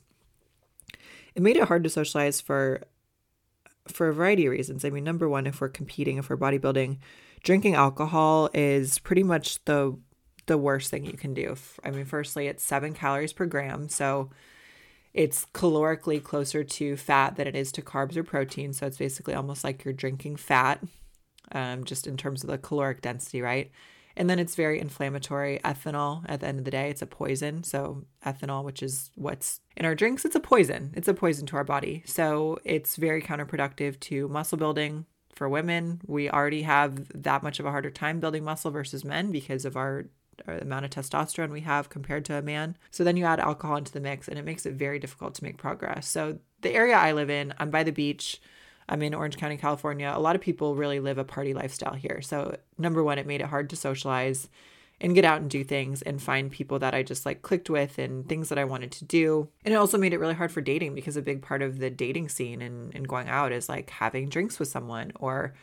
it 1.34 1.40
made 1.40 1.56
it 1.56 1.68
hard 1.68 1.84
to 1.84 1.90
socialize 1.90 2.42
for 2.42 2.82
for 3.88 4.08
a 4.08 4.12
variety 4.12 4.44
of 4.44 4.52
reasons. 4.52 4.84
I 4.84 4.90
mean, 4.90 5.04
number 5.04 5.26
one, 5.26 5.46
if 5.46 5.58
we're 5.58 5.70
competing, 5.70 6.18
if 6.18 6.28
we're 6.28 6.36
bodybuilding, 6.36 6.98
drinking 7.42 7.74
alcohol 7.74 8.50
is 8.52 8.98
pretty 8.98 9.22
much 9.22 9.64
the 9.64 9.98
the 10.44 10.58
worst 10.58 10.90
thing 10.90 11.06
you 11.06 11.16
can 11.16 11.32
do. 11.32 11.56
I 11.82 11.90
mean, 11.90 12.04
firstly, 12.04 12.46
it's 12.46 12.62
seven 12.62 12.92
calories 12.92 13.32
per 13.32 13.46
gram, 13.46 13.88
so 13.88 14.28
it's 15.16 15.46
calorically 15.54 16.22
closer 16.22 16.62
to 16.62 16.96
fat 16.96 17.36
than 17.36 17.48
it 17.48 17.56
is 17.56 17.72
to 17.72 17.82
carbs 17.82 18.16
or 18.16 18.22
protein. 18.22 18.74
So 18.74 18.86
it's 18.86 18.98
basically 18.98 19.32
almost 19.32 19.64
like 19.64 19.82
you're 19.82 19.94
drinking 19.94 20.36
fat, 20.36 20.84
um, 21.52 21.84
just 21.84 22.06
in 22.06 22.18
terms 22.18 22.44
of 22.44 22.50
the 22.50 22.58
caloric 22.58 23.00
density, 23.00 23.40
right? 23.40 23.70
And 24.14 24.28
then 24.28 24.38
it's 24.38 24.54
very 24.54 24.78
inflammatory. 24.78 25.58
Ethanol, 25.64 26.24
at 26.28 26.40
the 26.40 26.46
end 26.46 26.58
of 26.58 26.66
the 26.66 26.70
day, 26.70 26.90
it's 26.90 27.02
a 27.02 27.06
poison. 27.06 27.64
So, 27.64 28.04
ethanol, 28.24 28.64
which 28.64 28.82
is 28.82 29.10
what's 29.14 29.60
in 29.76 29.84
our 29.84 29.94
drinks, 29.94 30.24
it's 30.24 30.36
a 30.36 30.40
poison. 30.40 30.92
It's 30.94 31.08
a 31.08 31.14
poison 31.14 31.46
to 31.46 31.56
our 31.56 31.64
body. 31.64 32.02
So, 32.06 32.58
it's 32.64 32.96
very 32.96 33.20
counterproductive 33.20 34.00
to 34.00 34.28
muscle 34.28 34.56
building 34.56 35.06
for 35.34 35.48
women. 35.48 36.00
We 36.06 36.30
already 36.30 36.62
have 36.62 37.08
that 37.22 37.42
much 37.42 37.60
of 37.60 37.66
a 37.66 37.70
harder 37.70 37.90
time 37.90 38.20
building 38.20 38.44
muscle 38.44 38.70
versus 38.70 39.04
men 39.04 39.32
because 39.32 39.66
of 39.66 39.76
our 39.76 40.06
or 40.46 40.56
the 40.56 40.62
amount 40.62 40.84
of 40.84 40.90
testosterone 40.90 41.50
we 41.50 41.60
have 41.62 41.88
compared 41.88 42.24
to 42.26 42.36
a 42.36 42.42
man. 42.42 42.76
So 42.90 43.04
then 43.04 43.16
you 43.16 43.24
add 43.24 43.40
alcohol 43.40 43.76
into 43.76 43.92
the 43.92 44.00
mix 44.00 44.28
and 44.28 44.38
it 44.38 44.44
makes 44.44 44.66
it 44.66 44.74
very 44.74 44.98
difficult 44.98 45.34
to 45.34 45.44
make 45.44 45.56
progress. 45.56 46.08
So 46.08 46.38
the 46.62 46.72
area 46.72 46.96
I 46.96 47.12
live 47.12 47.30
in, 47.30 47.54
I'm 47.58 47.70
by 47.70 47.82
the 47.82 47.92
beach. 47.92 48.40
I'm 48.88 49.02
in 49.02 49.14
Orange 49.14 49.36
County, 49.36 49.56
California. 49.56 50.12
A 50.14 50.20
lot 50.20 50.36
of 50.36 50.42
people 50.42 50.76
really 50.76 51.00
live 51.00 51.18
a 51.18 51.24
party 51.24 51.54
lifestyle 51.54 51.94
here. 51.94 52.20
So 52.22 52.56
number 52.78 53.02
one, 53.02 53.18
it 53.18 53.26
made 53.26 53.40
it 53.40 53.48
hard 53.48 53.68
to 53.70 53.76
socialize 53.76 54.48
and 55.00 55.14
get 55.14 55.24
out 55.24 55.40
and 55.40 55.50
do 55.50 55.62
things 55.62 56.02
and 56.02 56.22
find 56.22 56.50
people 56.50 56.78
that 56.78 56.94
I 56.94 57.02
just 57.02 57.26
like 57.26 57.42
clicked 57.42 57.68
with 57.68 57.98
and 57.98 58.26
things 58.28 58.48
that 58.48 58.58
I 58.58 58.64
wanted 58.64 58.92
to 58.92 59.04
do. 59.04 59.48
And 59.64 59.74
it 59.74 59.76
also 59.76 59.98
made 59.98 60.14
it 60.14 60.20
really 60.20 60.34
hard 60.34 60.52
for 60.52 60.60
dating 60.60 60.94
because 60.94 61.16
a 61.16 61.22
big 61.22 61.42
part 61.42 61.62
of 61.62 61.78
the 61.78 61.90
dating 61.90 62.30
scene 62.30 62.62
and, 62.62 62.94
and 62.94 63.06
going 63.06 63.28
out 63.28 63.52
is 63.52 63.68
like 63.68 63.90
having 63.90 64.28
drinks 64.28 64.58
with 64.58 64.68
someone 64.68 65.12
or 65.16 65.54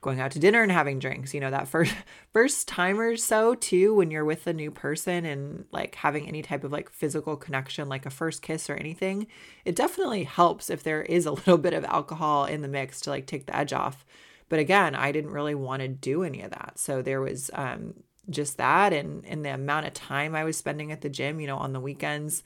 going 0.00 0.20
out 0.20 0.30
to 0.30 0.38
dinner 0.38 0.62
and 0.62 0.72
having 0.72 0.98
drinks 0.98 1.34
you 1.34 1.40
know 1.40 1.50
that 1.50 1.68
first 1.68 1.94
first 2.32 2.66
time 2.66 2.98
or 2.98 3.16
so 3.16 3.54
too 3.54 3.94
when 3.94 4.10
you're 4.10 4.24
with 4.24 4.46
a 4.46 4.52
new 4.52 4.70
person 4.70 5.24
and 5.24 5.64
like 5.72 5.94
having 5.96 6.26
any 6.26 6.42
type 6.42 6.64
of 6.64 6.72
like 6.72 6.90
physical 6.90 7.36
connection 7.36 7.88
like 7.88 8.06
a 8.06 8.10
first 8.10 8.42
kiss 8.42 8.70
or 8.70 8.74
anything 8.74 9.26
it 9.64 9.76
definitely 9.76 10.24
helps 10.24 10.70
if 10.70 10.82
there 10.82 11.02
is 11.02 11.26
a 11.26 11.32
little 11.40 11.58
bit 11.58 11.74
of 11.74 11.84
alcohol 11.84 12.44
in 12.44 12.62
the 12.62 12.68
mix 12.68 13.00
to 13.00 13.10
like 13.10 13.26
take 13.26 13.46
the 13.46 13.56
edge 13.56 13.72
off. 13.72 14.04
But 14.48 14.58
again 14.58 14.94
i 14.94 15.12
didn't 15.12 15.32
really 15.32 15.54
want 15.54 15.82
to 15.82 15.88
do 15.88 16.22
any 16.22 16.42
of 16.42 16.50
that. 16.50 16.78
So 16.78 17.02
there 17.02 17.20
was 17.20 17.50
um 17.54 17.94
just 18.28 18.56
that 18.58 18.92
and 18.92 19.24
and 19.26 19.44
the 19.44 19.52
amount 19.52 19.86
of 19.86 19.94
time 19.94 20.36
i 20.36 20.44
was 20.44 20.56
spending 20.56 20.92
at 20.92 21.00
the 21.00 21.08
gym 21.08 21.40
you 21.40 21.46
know 21.46 21.56
on 21.56 21.72
the 21.72 21.80
weekends. 21.80 22.42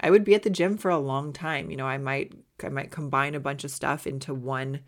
I 0.00 0.10
would 0.10 0.24
be 0.24 0.34
at 0.34 0.42
the 0.42 0.50
gym 0.50 0.78
for 0.78 0.90
a 0.90 0.98
long 0.98 1.32
time 1.32 1.70
you 1.70 1.76
know 1.76 1.86
i 1.86 1.98
might 1.98 2.32
i 2.64 2.68
might 2.68 2.90
combine 2.90 3.34
a 3.34 3.40
bunch 3.40 3.62
of 3.62 3.70
stuff 3.70 4.06
into 4.06 4.34
one 4.34 4.80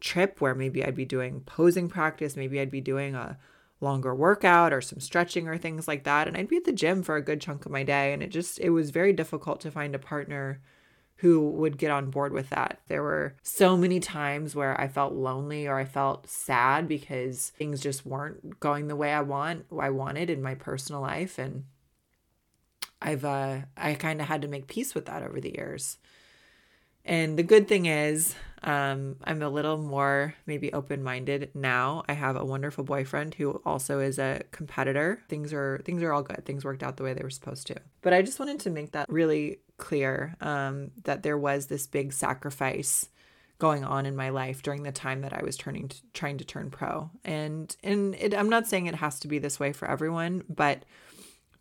trip 0.00 0.40
where 0.40 0.54
maybe 0.54 0.84
I'd 0.84 0.94
be 0.94 1.04
doing 1.04 1.40
posing 1.40 1.88
practice, 1.88 2.36
maybe 2.36 2.60
I'd 2.60 2.70
be 2.70 2.80
doing 2.80 3.14
a 3.14 3.38
longer 3.80 4.14
workout 4.14 4.72
or 4.72 4.80
some 4.80 5.00
stretching 5.00 5.46
or 5.46 5.56
things 5.56 5.86
like 5.86 6.04
that 6.04 6.26
and 6.26 6.36
I'd 6.36 6.48
be 6.48 6.56
at 6.56 6.64
the 6.64 6.72
gym 6.72 7.02
for 7.02 7.16
a 7.16 7.22
good 7.22 7.40
chunk 7.40 7.64
of 7.64 7.70
my 7.70 7.84
day 7.84 8.12
and 8.12 8.22
it 8.22 8.30
just 8.30 8.58
it 8.58 8.70
was 8.70 8.90
very 8.90 9.12
difficult 9.12 9.60
to 9.60 9.70
find 9.70 9.94
a 9.94 10.00
partner 10.00 10.60
who 11.18 11.50
would 11.50 11.78
get 11.78 11.90
on 11.90 12.10
board 12.10 12.32
with 12.32 12.48
that. 12.50 12.80
There 12.86 13.02
were 13.02 13.34
so 13.42 13.76
many 13.76 13.98
times 13.98 14.54
where 14.54 14.80
I 14.80 14.86
felt 14.86 15.14
lonely 15.14 15.66
or 15.66 15.76
I 15.76 15.84
felt 15.84 16.28
sad 16.28 16.86
because 16.86 17.50
things 17.50 17.80
just 17.80 18.06
weren't 18.06 18.60
going 18.60 18.86
the 18.86 18.96
way 18.96 19.12
I 19.12 19.20
want 19.20 19.66
I 19.78 19.90
wanted 19.90 20.30
in 20.30 20.42
my 20.42 20.54
personal 20.54 21.00
life 21.00 21.38
and 21.38 21.64
I've 23.00 23.24
uh 23.24 23.60
I 23.76 23.94
kind 23.94 24.20
of 24.20 24.28
had 24.28 24.42
to 24.42 24.48
make 24.48 24.66
peace 24.66 24.94
with 24.94 25.06
that 25.06 25.22
over 25.22 25.40
the 25.40 25.54
years. 25.54 25.98
And 27.04 27.38
the 27.38 27.42
good 27.42 27.68
thing 27.68 27.86
is, 27.86 28.34
um, 28.62 29.16
I'm 29.24 29.42
a 29.42 29.48
little 29.48 29.78
more 29.78 30.34
maybe 30.46 30.72
open 30.72 31.02
minded 31.02 31.50
now. 31.54 32.02
I 32.08 32.12
have 32.14 32.36
a 32.36 32.44
wonderful 32.44 32.84
boyfriend 32.84 33.34
who 33.34 33.60
also 33.64 34.00
is 34.00 34.18
a 34.18 34.42
competitor. 34.50 35.22
Things 35.28 35.52
are 35.52 35.80
things 35.84 36.02
are 36.02 36.12
all 36.12 36.22
good. 36.22 36.44
Things 36.44 36.64
worked 36.64 36.82
out 36.82 36.96
the 36.96 37.04
way 37.04 37.14
they 37.14 37.22
were 37.22 37.30
supposed 37.30 37.66
to. 37.68 37.76
But 38.02 38.12
I 38.12 38.22
just 38.22 38.40
wanted 38.40 38.60
to 38.60 38.70
make 38.70 38.92
that 38.92 39.08
really 39.08 39.58
clear 39.76 40.34
um, 40.40 40.90
that 41.04 41.22
there 41.22 41.38
was 41.38 41.66
this 41.66 41.86
big 41.86 42.12
sacrifice 42.12 43.08
going 43.58 43.84
on 43.84 44.06
in 44.06 44.14
my 44.14 44.28
life 44.28 44.62
during 44.62 44.84
the 44.84 44.92
time 44.92 45.22
that 45.22 45.32
I 45.32 45.42
was 45.42 45.56
turning 45.56 45.88
to, 45.88 45.96
trying 46.12 46.38
to 46.38 46.44
turn 46.44 46.70
pro. 46.70 47.10
And 47.24 47.74
and 47.82 48.14
it, 48.16 48.34
I'm 48.34 48.48
not 48.48 48.66
saying 48.66 48.86
it 48.86 48.96
has 48.96 49.20
to 49.20 49.28
be 49.28 49.38
this 49.38 49.60
way 49.60 49.72
for 49.72 49.88
everyone, 49.88 50.44
but 50.48 50.84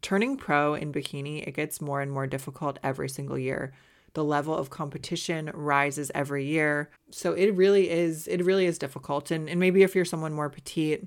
turning 0.01 0.37
pro 0.37 0.75
in 0.75 0.93
bikini 0.93 1.47
it 1.47 1.55
gets 1.55 1.81
more 1.81 2.01
and 2.01 2.11
more 2.11 2.27
difficult 2.27 2.77
every 2.83 3.09
single 3.09 3.37
year 3.37 3.73
the 4.17 4.24
level 4.24 4.55
of 4.55 4.71
competition 4.71 5.51
rises 5.53 6.12
every 6.15 6.43
year. 6.43 6.89
So 7.12 7.33
it 7.33 7.51
really 7.51 7.88
is 7.88 8.27
it 8.27 8.43
really 8.43 8.65
is 8.65 8.79
difficult. 8.79 9.29
And 9.29 9.47
and 9.47 9.59
maybe 9.59 9.83
if 9.83 9.93
you're 9.93 10.05
someone 10.05 10.33
more 10.33 10.50
petite 10.50 11.05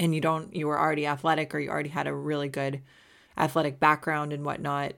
and 0.00 0.12
you 0.12 0.20
don't 0.20 0.52
you 0.52 0.66
were 0.66 0.80
already 0.80 1.06
athletic 1.06 1.54
or 1.54 1.60
you 1.60 1.70
already 1.70 1.90
had 1.90 2.08
a 2.08 2.12
really 2.12 2.48
good 2.48 2.82
athletic 3.38 3.78
background 3.78 4.32
and 4.32 4.44
whatnot, 4.44 4.94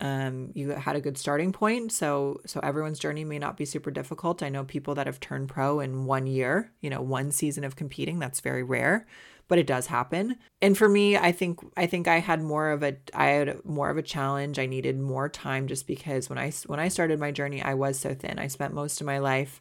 um, 0.00 0.50
you 0.54 0.70
had 0.70 0.96
a 0.96 1.00
good 1.00 1.16
starting 1.16 1.52
point. 1.52 1.92
So 1.92 2.40
so 2.46 2.58
everyone's 2.64 2.98
journey 2.98 3.22
may 3.22 3.38
not 3.38 3.56
be 3.56 3.64
super 3.64 3.92
difficult. 3.92 4.42
I 4.42 4.48
know 4.48 4.64
people 4.64 4.96
that 4.96 5.06
have 5.06 5.20
turned 5.20 5.50
pro 5.50 5.78
in 5.78 6.04
one 6.04 6.26
year, 6.26 6.72
you 6.80 6.90
know, 6.90 7.00
one 7.00 7.30
season 7.30 7.62
of 7.62 7.76
competing. 7.76 8.18
That's 8.18 8.40
very 8.40 8.64
rare, 8.64 9.06
but 9.50 9.58
it 9.58 9.66
does 9.66 9.88
happen. 9.88 10.36
And 10.62 10.78
for 10.78 10.88
me, 10.88 11.16
I 11.16 11.32
think 11.32 11.58
I 11.76 11.86
think 11.86 12.06
I 12.06 12.20
had 12.20 12.40
more 12.40 12.70
of 12.70 12.84
a 12.84 12.96
I 13.12 13.26
had 13.30 13.64
more 13.64 13.90
of 13.90 13.96
a 13.96 14.02
challenge. 14.02 14.60
I 14.60 14.66
needed 14.66 14.96
more 14.96 15.28
time 15.28 15.66
just 15.66 15.88
because 15.88 16.30
when 16.30 16.38
I 16.38 16.52
when 16.66 16.78
I 16.78 16.86
started 16.86 17.18
my 17.18 17.32
journey, 17.32 17.60
I 17.60 17.74
was 17.74 17.98
so 17.98 18.14
thin. 18.14 18.38
I 18.38 18.46
spent 18.46 18.74
most 18.74 19.00
of 19.00 19.08
my 19.08 19.18
life 19.18 19.60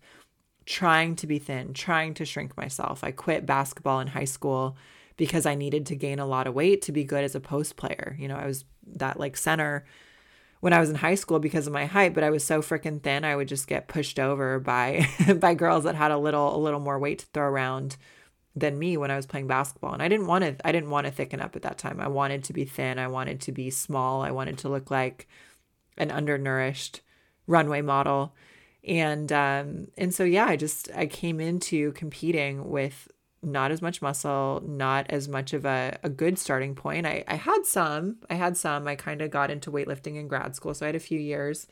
trying 0.67 1.15
to 1.15 1.25
be 1.25 1.39
thin, 1.39 1.73
trying 1.73 2.13
to 2.13 2.23
shrink 2.23 2.55
myself. 2.55 3.03
I 3.03 3.09
quit 3.09 3.47
basketball 3.47 3.99
in 3.99 4.07
high 4.07 4.25
school 4.25 4.77
because 5.17 5.47
I 5.47 5.55
needed 5.55 5.87
to 5.87 5.95
gain 5.95 6.19
a 6.19 6.27
lot 6.27 6.45
of 6.45 6.53
weight 6.53 6.83
to 6.83 6.91
be 6.91 7.03
good 7.03 7.23
as 7.23 7.33
a 7.33 7.39
post 7.39 7.75
player. 7.75 8.15
You 8.19 8.27
know, 8.27 8.37
I 8.37 8.45
was 8.45 8.65
that 8.85 9.19
like 9.19 9.35
center 9.35 9.85
when 10.59 10.71
I 10.71 10.79
was 10.79 10.91
in 10.91 10.97
high 10.97 11.15
school 11.15 11.39
because 11.39 11.65
of 11.65 11.73
my 11.73 11.85
height, 11.85 12.13
but 12.13 12.23
I 12.23 12.29
was 12.29 12.43
so 12.43 12.61
freaking 12.61 13.01
thin, 13.01 13.25
I 13.25 13.35
would 13.35 13.47
just 13.47 13.65
get 13.65 13.87
pushed 13.87 14.19
over 14.19 14.59
by 14.59 15.07
by 15.37 15.55
girls 15.55 15.85
that 15.85 15.95
had 15.95 16.11
a 16.11 16.17
little 16.19 16.55
a 16.55 16.59
little 16.59 16.79
more 16.79 16.99
weight 16.99 17.19
to 17.19 17.25
throw 17.33 17.47
around 17.47 17.97
than 18.55 18.79
me 18.79 18.97
when 18.97 19.11
I 19.11 19.15
was 19.15 19.25
playing 19.25 19.47
basketball. 19.47 19.93
And 19.93 20.01
I 20.01 20.07
didn't 20.07 20.27
want 20.27 20.43
to 20.43 20.67
I 20.67 20.71
didn't 20.71 20.89
want 20.89 21.05
to 21.07 21.11
thicken 21.11 21.41
up 21.41 21.55
at 21.55 21.61
that 21.61 21.77
time. 21.77 21.99
I 21.99 22.07
wanted 22.07 22.43
to 22.45 22.53
be 22.53 22.65
thin, 22.65 22.99
I 22.99 23.07
wanted 23.07 23.41
to 23.41 23.51
be 23.51 23.69
small, 23.69 24.21
I 24.21 24.31
wanted 24.31 24.57
to 24.59 24.69
look 24.69 24.91
like 24.91 25.27
an 25.97 26.11
undernourished 26.11 27.01
runway 27.47 27.81
model. 27.81 28.33
And 28.83 29.31
um 29.31 29.87
and 29.97 30.13
so 30.13 30.23
yeah, 30.23 30.45
I 30.45 30.55
just 30.55 30.89
I 30.95 31.05
came 31.05 31.39
into 31.39 31.91
competing 31.93 32.69
with 32.69 33.09
not 33.41 33.71
as 33.71 33.81
much 33.81 34.01
muscle, 34.01 34.61
not 34.65 35.05
as 35.09 35.27
much 35.27 35.53
of 35.53 35.65
a, 35.65 35.97
a 36.03 36.09
good 36.09 36.37
starting 36.37 36.75
point. 36.75 37.05
I, 37.05 37.23
I 37.27 37.35
had 37.35 37.65
some, 37.65 38.17
I 38.29 38.35
had 38.35 38.57
some. 38.57 38.87
I 38.87 38.95
kind 38.95 39.21
of 39.21 39.31
got 39.31 39.51
into 39.51 39.71
weightlifting 39.71 40.15
in 40.15 40.27
grad 40.27 40.55
school, 40.55 40.73
so 40.73 40.85
I 40.85 40.87
had 40.87 40.95
a 40.95 40.99
few 40.99 41.19
years. 41.19 41.67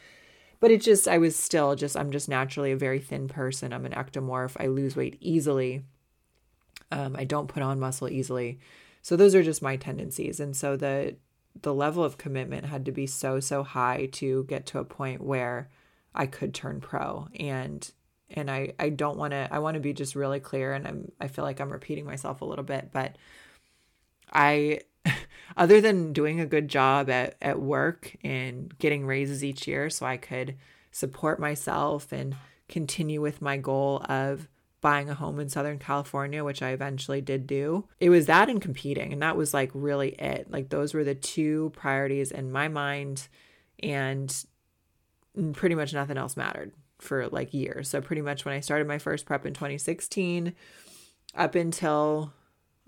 But 0.60 0.72
it 0.72 0.82
just, 0.82 1.08
I 1.08 1.18
was 1.18 1.36
still 1.36 1.76
just, 1.76 1.96
I'm 1.96 2.12
just 2.12 2.30
naturally 2.30 2.72
a 2.72 2.78
very 2.78 3.00
thin 3.00 3.28
person. 3.28 3.74
I'm 3.74 3.86
an 3.86 3.92
ectomorph. 3.92 4.56
I 4.60 4.68
lose 4.68 4.96
weight 4.96 5.18
easily. 5.20 5.84
Um, 6.92 7.16
I 7.18 7.24
don't 7.24 7.48
put 7.48 7.64
on 7.64 7.80
muscle 7.80 8.10
easily. 8.10 8.60
So 9.02 9.16
those 9.16 9.36
are 9.36 9.44
just 9.44 9.62
my 9.62 9.76
tendencies. 9.76 10.40
And 10.40 10.56
so 10.56 10.76
the 10.76 11.16
the 11.62 11.74
level 11.74 12.04
of 12.04 12.20
commitment 12.20 12.66
had 12.66 12.86
to 12.86 12.92
be 12.92 13.08
so, 13.08 13.40
so 13.40 13.64
high 13.64 14.10
to 14.12 14.44
get 14.44 14.68
to 14.68 14.78
a 14.78 14.86
point 14.86 15.22
where 15.22 15.70
I 16.14 16.28
could 16.28 16.54
turn 16.54 16.82
pro. 16.82 17.28
And 17.40 17.90
and 18.30 18.52
I 18.52 18.74
I 18.80 18.90
don't 18.90 19.18
want 19.18 19.32
to 19.32 19.48
I 19.52 19.60
want 19.60 19.76
to 19.76 19.82
be 19.82 19.94
just 19.94 20.16
really 20.16 20.40
clear 20.40 20.74
and 20.74 20.88
I'm 20.88 21.12
I 21.20 21.28
feel 21.28 21.46
like 21.46 21.60
I'm 21.60 21.72
repeating 21.72 22.06
myself 22.06 22.42
a 22.42 22.46
little 22.46 22.64
bit 22.64 22.90
but 22.92 23.16
I 24.32 24.82
other 25.58 25.80
than 25.80 26.14
doing 26.14 26.40
a 26.40 26.46
good 26.46 26.68
job 26.68 27.10
at 27.10 27.36
at 27.42 27.62
work 27.62 28.16
and 28.24 28.78
getting 28.80 29.06
raises 29.06 29.44
each 29.44 29.68
year 29.68 29.90
so 29.90 30.06
I 30.06 30.18
could 30.18 30.58
support 30.92 31.40
myself 31.40 32.12
and 32.12 32.36
continue 32.68 33.22
with 33.22 33.42
my 33.42 33.58
goal 33.58 34.04
of 34.10 34.50
buying 34.82 35.10
a 35.10 35.16
home 35.16 35.40
in 35.40 35.50
Southern 35.50 35.80
California, 35.80 36.44
which 36.44 36.62
I 36.62 36.70
eventually 36.70 37.22
did 37.22 37.48
do. 37.48 37.88
It 38.00 38.10
was 38.10 38.28
that 38.28 38.50
and 38.50 38.62
competing. 38.62 39.12
And 39.12 39.22
that 39.22 39.38
was 39.38 39.54
like 39.54 39.72
really 39.74 40.10
it. 40.10 40.52
Like 40.52 40.70
those 40.70 40.94
were 40.94 41.04
the 41.04 41.16
two 41.16 41.72
priorities 41.76 42.32
in 42.32 42.52
my 42.52 42.68
mind. 42.68 43.28
And 43.82 44.34
pretty 45.54 45.76
much 45.76 45.94
nothing 45.94 46.18
else 46.18 46.38
mattered 46.38 46.74
for 47.00 47.28
like 47.28 47.54
years. 47.54 47.90
So 47.90 48.02
pretty 48.02 48.22
much 48.22 48.46
when 48.46 48.56
I 48.56 48.60
started 48.60 48.88
my 48.88 48.98
first 48.98 49.26
prep 49.26 49.46
in 49.46 49.54
2016 49.54 50.54
up 51.36 51.56
until 51.56 52.34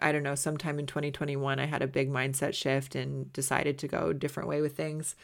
I 0.01 0.13
don't 0.13 0.23
know, 0.23 0.35
sometime 0.35 0.79
in 0.79 0.85
2021 0.85 1.59
I 1.59 1.65
had 1.65 1.81
a 1.81 1.87
big 1.87 2.09
mindset 2.09 2.53
shift 2.53 2.95
and 2.95 3.31
decided 3.33 3.77
to 3.79 3.87
go 3.87 4.09
a 4.09 4.13
different 4.13 4.49
way 4.49 4.61
with 4.61 4.75
things. 4.75 5.15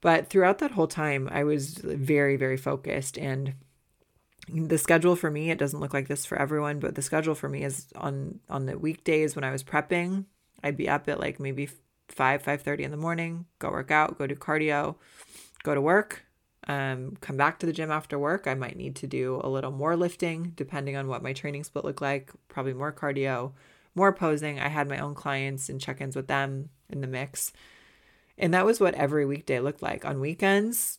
But 0.00 0.28
throughout 0.28 0.58
that 0.58 0.72
whole 0.72 0.88
time 0.88 1.28
I 1.30 1.44
was 1.44 1.74
very 1.78 2.36
very 2.36 2.56
focused 2.56 3.16
and 3.16 3.54
the 4.52 4.78
schedule 4.78 5.16
for 5.16 5.30
me 5.30 5.50
it 5.50 5.58
doesn't 5.58 5.80
look 5.80 5.94
like 5.94 6.08
this 6.08 6.26
for 6.26 6.38
everyone, 6.38 6.80
but 6.80 6.94
the 6.94 7.02
schedule 7.02 7.34
for 7.34 7.48
me 7.48 7.64
is 7.64 7.86
on 7.94 8.40
on 8.48 8.66
the 8.66 8.78
weekdays 8.78 9.34
when 9.34 9.44
I 9.44 9.50
was 9.50 9.62
prepping, 9.62 10.26
I'd 10.62 10.76
be 10.76 10.88
up 10.88 11.08
at 11.08 11.20
like 11.20 11.40
maybe 11.40 11.68
5 12.08 12.42
5:30 12.42 12.80
in 12.80 12.90
the 12.90 12.96
morning, 12.96 13.46
go 13.58 13.70
work 13.70 13.90
out, 13.90 14.18
go 14.18 14.26
do 14.26 14.34
cardio, 14.34 14.96
go 15.62 15.74
to 15.74 15.80
work, 15.80 16.24
um, 16.68 17.16
come 17.20 17.36
back 17.36 17.58
to 17.60 17.66
the 17.66 17.72
gym 17.72 17.90
after 17.90 18.18
work. 18.18 18.46
I 18.46 18.54
might 18.54 18.76
need 18.76 18.96
to 18.96 19.06
do 19.06 19.40
a 19.42 19.48
little 19.48 19.72
more 19.72 19.96
lifting 19.96 20.52
depending 20.56 20.96
on 20.96 21.08
what 21.08 21.22
my 21.22 21.32
training 21.32 21.64
split 21.64 21.84
looked 21.84 22.02
like, 22.02 22.30
probably 22.48 22.74
more 22.74 22.92
cardio, 22.92 23.52
more 23.94 24.12
posing. 24.12 24.60
I 24.60 24.68
had 24.68 24.88
my 24.88 24.98
own 24.98 25.14
clients 25.14 25.68
and 25.68 25.80
check 25.80 26.00
ins 26.00 26.16
with 26.16 26.28
them 26.28 26.70
in 26.88 27.00
the 27.00 27.06
mix. 27.06 27.52
And 28.38 28.54
that 28.54 28.64
was 28.64 28.80
what 28.80 28.94
every 28.94 29.26
weekday 29.26 29.60
looked 29.60 29.82
like. 29.82 30.04
On 30.04 30.20
weekends, 30.20 30.98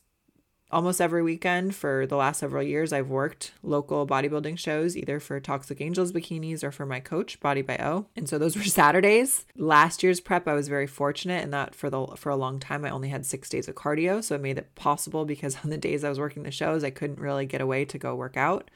almost 0.72 1.00
every 1.00 1.22
weekend 1.22 1.74
for 1.74 2.06
the 2.06 2.16
last 2.16 2.38
several 2.40 2.62
years, 2.62 2.92
I've 2.92 3.10
worked 3.10 3.52
local 3.62 4.06
bodybuilding 4.06 4.58
shows, 4.58 4.96
either 4.96 5.20
for 5.20 5.38
Toxic 5.38 5.80
Angels 5.80 6.12
bikinis 6.12 6.64
or 6.64 6.72
for 6.72 6.86
my 6.86 6.98
coach, 6.98 7.38
Body 7.40 7.62
by 7.62 7.76
O. 7.76 8.06
And 8.16 8.28
so 8.28 8.38
those 8.38 8.56
were 8.56 8.62
Saturdays. 8.64 9.44
Last 9.56 10.02
year's 10.02 10.20
prep, 10.20 10.48
I 10.48 10.54
was 10.54 10.68
very 10.68 10.86
fortunate 10.86 11.44
in 11.44 11.50
that 11.50 11.74
for 11.74 11.90
the 11.90 12.06
for 12.16 12.30
a 12.30 12.36
long 12.36 12.58
time, 12.58 12.84
I 12.84 12.90
only 12.90 13.10
had 13.10 13.26
six 13.26 13.48
days 13.48 13.68
of 13.68 13.74
cardio, 13.74 14.24
so 14.24 14.34
it 14.34 14.40
made 14.40 14.58
it 14.58 14.74
possible 14.74 15.24
because 15.24 15.58
on 15.64 15.70
the 15.70 15.78
days 15.78 16.04
I 16.04 16.08
was 16.08 16.18
working 16.18 16.42
the 16.42 16.50
shows, 16.50 16.82
I 16.82 16.90
couldn't 16.90 17.20
really 17.20 17.46
get 17.46 17.60
away 17.60 17.84
to 17.84 17.98
go 17.98 18.14
work 18.14 18.36
out. 18.36 18.70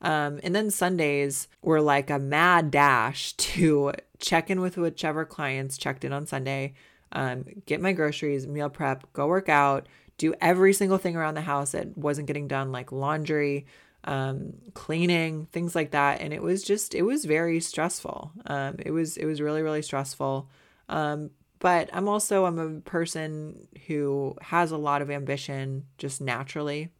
Um, 0.00 0.40
and 0.42 0.54
then 0.54 0.70
Sundays 0.70 1.48
were 1.62 1.80
like 1.80 2.10
a 2.10 2.18
mad 2.18 2.70
dash 2.70 3.32
to 3.36 3.92
check 4.18 4.50
in 4.50 4.60
with 4.60 4.76
whichever 4.76 5.24
clients 5.24 5.76
checked 5.76 6.04
in 6.04 6.12
on 6.12 6.26
Sunday, 6.26 6.74
um, 7.12 7.44
get 7.66 7.80
my 7.80 7.92
groceries, 7.92 8.46
meal 8.46 8.70
prep, 8.70 9.12
go 9.12 9.26
work 9.26 9.48
out 9.48 9.86
do 10.18 10.34
every 10.40 10.72
single 10.72 10.98
thing 10.98 11.16
around 11.16 11.34
the 11.34 11.40
house 11.40 11.72
that 11.72 11.96
wasn't 11.96 12.26
getting 12.26 12.48
done, 12.48 12.72
like 12.72 12.92
laundry, 12.92 13.66
um, 14.04 14.54
cleaning, 14.74 15.46
things 15.46 15.74
like 15.74 15.92
that. 15.92 16.20
And 16.20 16.32
it 16.32 16.42
was 16.42 16.62
just, 16.62 16.94
it 16.94 17.02
was 17.02 17.24
very 17.24 17.60
stressful. 17.60 18.32
Um, 18.46 18.76
it 18.78 18.90
was, 18.90 19.16
it 19.16 19.24
was 19.24 19.40
really, 19.40 19.62
really 19.62 19.82
stressful. 19.82 20.48
Um, 20.88 21.30
but 21.58 21.88
I'm 21.92 22.08
also, 22.08 22.44
I'm 22.44 22.58
a 22.58 22.80
person 22.80 23.68
who 23.86 24.36
has 24.42 24.70
a 24.70 24.76
lot 24.76 25.02
of 25.02 25.10
ambition 25.10 25.84
just 25.98 26.20
naturally. 26.20 26.90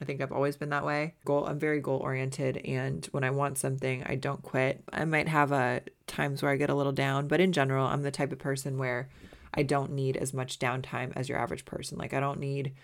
I 0.00 0.06
think 0.06 0.22
I've 0.22 0.32
always 0.32 0.56
been 0.56 0.70
that 0.70 0.86
way. 0.86 1.14
Goal 1.26 1.46
I'm 1.46 1.58
very 1.58 1.80
goal 1.80 1.98
oriented 1.98 2.56
and 2.64 3.04
when 3.12 3.22
I 3.22 3.30
want 3.30 3.58
something, 3.58 4.02
I 4.04 4.14
don't 4.14 4.42
quit. 4.42 4.82
I 4.90 5.04
might 5.04 5.28
have 5.28 5.52
a 5.52 5.54
uh, 5.54 5.80
times 6.06 6.42
where 6.42 6.50
I 6.50 6.56
get 6.56 6.70
a 6.70 6.74
little 6.74 6.92
down, 6.92 7.28
but 7.28 7.40
in 7.40 7.52
general, 7.52 7.86
I'm 7.86 8.02
the 8.02 8.10
type 8.10 8.32
of 8.32 8.38
person 8.38 8.78
where 8.78 9.10
I 9.54 9.62
don't 9.62 9.92
need 9.92 10.16
as 10.16 10.32
much 10.32 10.58
downtime 10.58 11.12
as 11.16 11.28
your 11.28 11.38
average 11.38 11.64
person. 11.64 11.98
Like 11.98 12.14
I 12.14 12.20
don't 12.20 12.40
need 12.40 12.74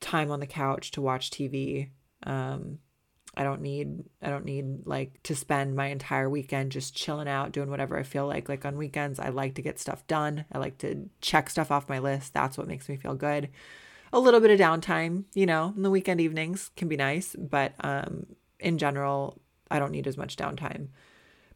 time 0.00 0.30
on 0.30 0.40
the 0.40 0.46
couch 0.46 0.90
to 0.92 1.02
watch 1.02 1.30
TV. 1.30 1.90
Um, 2.24 2.78
I 3.36 3.44
don't 3.44 3.60
need 3.60 4.04
I 4.22 4.30
don't 4.30 4.44
need 4.44 4.86
like 4.86 5.22
to 5.24 5.36
spend 5.36 5.76
my 5.76 5.86
entire 5.86 6.28
weekend 6.28 6.72
just 6.72 6.96
chilling 6.96 7.28
out 7.28 7.52
doing 7.52 7.70
whatever 7.70 7.96
I 7.96 8.02
feel 8.02 8.26
like. 8.26 8.48
Like 8.48 8.64
on 8.64 8.76
weekends, 8.76 9.20
I 9.20 9.28
like 9.28 9.54
to 9.54 9.62
get 9.62 9.78
stuff 9.78 10.06
done. 10.06 10.44
I 10.50 10.58
like 10.58 10.78
to 10.78 11.08
check 11.20 11.50
stuff 11.50 11.70
off 11.70 11.88
my 11.88 11.98
list. 11.98 12.34
That's 12.34 12.58
what 12.58 12.66
makes 12.66 12.88
me 12.88 12.96
feel 12.96 13.14
good. 13.14 13.48
A 14.12 14.18
little 14.18 14.40
bit 14.40 14.50
of 14.50 14.58
downtime, 14.58 15.24
you 15.34 15.46
know, 15.46 15.74
in 15.76 15.82
the 15.82 15.90
weekend 15.90 16.20
evenings 16.20 16.70
can 16.76 16.88
be 16.88 16.96
nice, 16.96 17.36
but 17.38 17.74
um 17.80 18.26
in 18.58 18.78
general, 18.78 19.40
I 19.70 19.78
don't 19.78 19.92
need 19.92 20.08
as 20.08 20.16
much 20.16 20.36
downtime. 20.36 20.88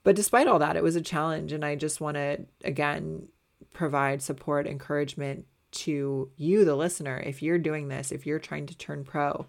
But 0.04 0.14
despite 0.14 0.46
all 0.46 0.58
that, 0.60 0.76
it 0.76 0.82
was 0.82 0.94
a 0.94 1.00
challenge 1.00 1.52
and 1.52 1.64
I 1.64 1.74
just 1.74 2.00
want 2.00 2.16
to 2.16 2.46
again 2.64 3.28
provide 3.72 4.22
support, 4.22 4.66
encouragement 4.66 5.46
to 5.72 6.30
you, 6.36 6.64
the 6.64 6.76
listener. 6.76 7.18
If 7.24 7.42
you're 7.42 7.58
doing 7.58 7.88
this, 7.88 8.12
if 8.12 8.26
you're 8.26 8.38
trying 8.38 8.66
to 8.66 8.76
turn 8.76 9.04
pro, 9.04 9.46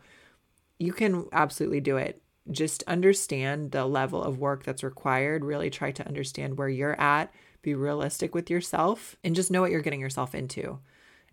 you 0.79 0.93
can 0.93 1.25
absolutely 1.31 1.81
do 1.81 1.97
it. 1.97 2.21
Just 2.51 2.83
understand 2.83 3.71
the 3.71 3.85
level 3.85 4.23
of 4.23 4.39
work 4.39 4.63
that's 4.63 4.83
required. 4.83 5.45
Really 5.45 5.69
try 5.69 5.91
to 5.91 6.07
understand 6.07 6.57
where 6.57 6.69
you're 6.69 6.99
at, 6.99 7.33
be 7.61 7.73
realistic 7.73 8.35
with 8.35 8.49
yourself, 8.49 9.15
and 9.23 9.35
just 9.35 9.51
know 9.51 9.61
what 9.61 9.71
you're 9.71 9.81
getting 9.81 10.01
yourself 10.01 10.35
into. 10.35 10.79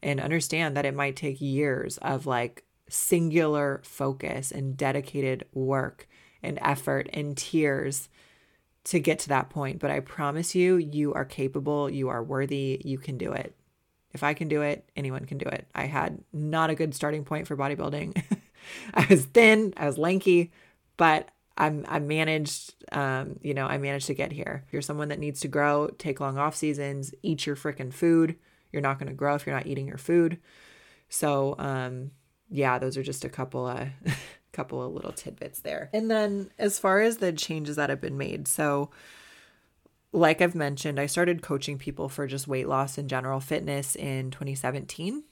And 0.02 0.20
understand 0.20 0.76
that 0.76 0.86
it 0.86 0.94
might 0.94 1.16
take 1.16 1.40
years 1.40 1.98
of 1.98 2.26
like 2.26 2.64
singular 2.88 3.80
focus 3.84 4.50
and 4.50 4.76
dedicated 4.76 5.46
work 5.52 6.08
and 6.42 6.58
effort 6.62 7.08
and 7.12 7.36
tears 7.36 8.08
to 8.84 9.00
get 9.00 9.18
to 9.20 9.28
that 9.28 9.50
point. 9.50 9.78
But 9.78 9.90
I 9.90 10.00
promise 10.00 10.54
you, 10.54 10.76
you 10.76 11.12
are 11.14 11.24
capable, 11.24 11.90
you 11.90 12.08
are 12.08 12.22
worthy, 12.22 12.80
you 12.84 12.98
can 12.98 13.18
do 13.18 13.32
it. 13.32 13.54
If 14.12 14.22
I 14.22 14.34
can 14.34 14.48
do 14.48 14.62
it, 14.62 14.88
anyone 14.96 15.24
can 15.24 15.38
do 15.38 15.46
it. 15.46 15.68
I 15.74 15.84
had 15.84 16.22
not 16.32 16.70
a 16.70 16.74
good 16.74 16.94
starting 16.94 17.24
point 17.24 17.46
for 17.46 17.56
bodybuilding. 17.56 18.22
I 18.94 19.06
was 19.08 19.24
thin, 19.26 19.72
I 19.76 19.86
was 19.86 19.98
lanky, 19.98 20.50
but 20.96 21.28
I'm 21.56 21.84
I 21.88 21.98
managed 21.98 22.74
um, 22.92 23.38
you 23.42 23.54
know, 23.54 23.66
I 23.66 23.78
managed 23.78 24.06
to 24.06 24.14
get 24.14 24.32
here. 24.32 24.64
If 24.66 24.72
you're 24.72 24.82
someone 24.82 25.08
that 25.08 25.18
needs 25.18 25.40
to 25.40 25.48
grow, 25.48 25.88
take 25.98 26.20
long 26.20 26.38
off 26.38 26.56
seasons, 26.56 27.14
eat 27.22 27.46
your 27.46 27.56
freaking 27.56 27.92
food. 27.92 28.36
You're 28.72 28.82
not 28.82 28.98
going 28.98 29.08
to 29.08 29.14
grow 29.14 29.34
if 29.34 29.46
you're 29.46 29.54
not 29.54 29.66
eating 29.66 29.86
your 29.86 29.98
food. 29.98 30.38
So, 31.08 31.54
um 31.58 32.12
yeah, 32.50 32.78
those 32.78 32.96
are 32.96 33.02
just 33.02 33.24
a 33.24 33.28
couple 33.28 33.66
of 33.66 33.88
couple 34.52 34.82
of 34.82 34.92
little 34.92 35.12
tidbits 35.12 35.60
there. 35.60 35.90
And 35.92 36.10
then 36.10 36.50
as 36.58 36.78
far 36.78 37.00
as 37.00 37.18
the 37.18 37.32
changes 37.32 37.76
that 37.76 37.90
have 37.90 38.00
been 38.00 38.18
made, 38.18 38.48
so 38.48 38.90
like 40.12 40.40
I've 40.40 40.54
mentioned, 40.54 40.98
I 40.98 41.06
started 41.06 41.42
coaching 41.42 41.78
people 41.78 42.08
for 42.08 42.26
just 42.26 42.48
weight 42.48 42.68
loss 42.68 42.98
and 42.98 43.08
general 43.08 43.40
fitness 43.40 43.94
in 43.94 44.30
2017. 44.30 45.22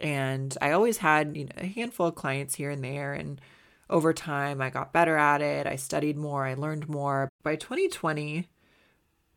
And 0.00 0.56
I 0.60 0.72
always 0.72 0.98
had, 0.98 1.36
you 1.36 1.44
know, 1.44 1.52
a 1.56 1.66
handful 1.66 2.06
of 2.06 2.14
clients 2.14 2.54
here 2.54 2.70
and 2.70 2.82
there 2.82 3.12
and 3.12 3.40
over 3.90 4.12
time 4.12 4.60
I 4.60 4.70
got 4.70 4.92
better 4.92 5.16
at 5.16 5.40
it. 5.40 5.66
I 5.66 5.76
studied 5.76 6.16
more, 6.16 6.44
I 6.44 6.54
learned 6.54 6.88
more. 6.88 7.28
By 7.42 7.56
2020, 7.56 8.48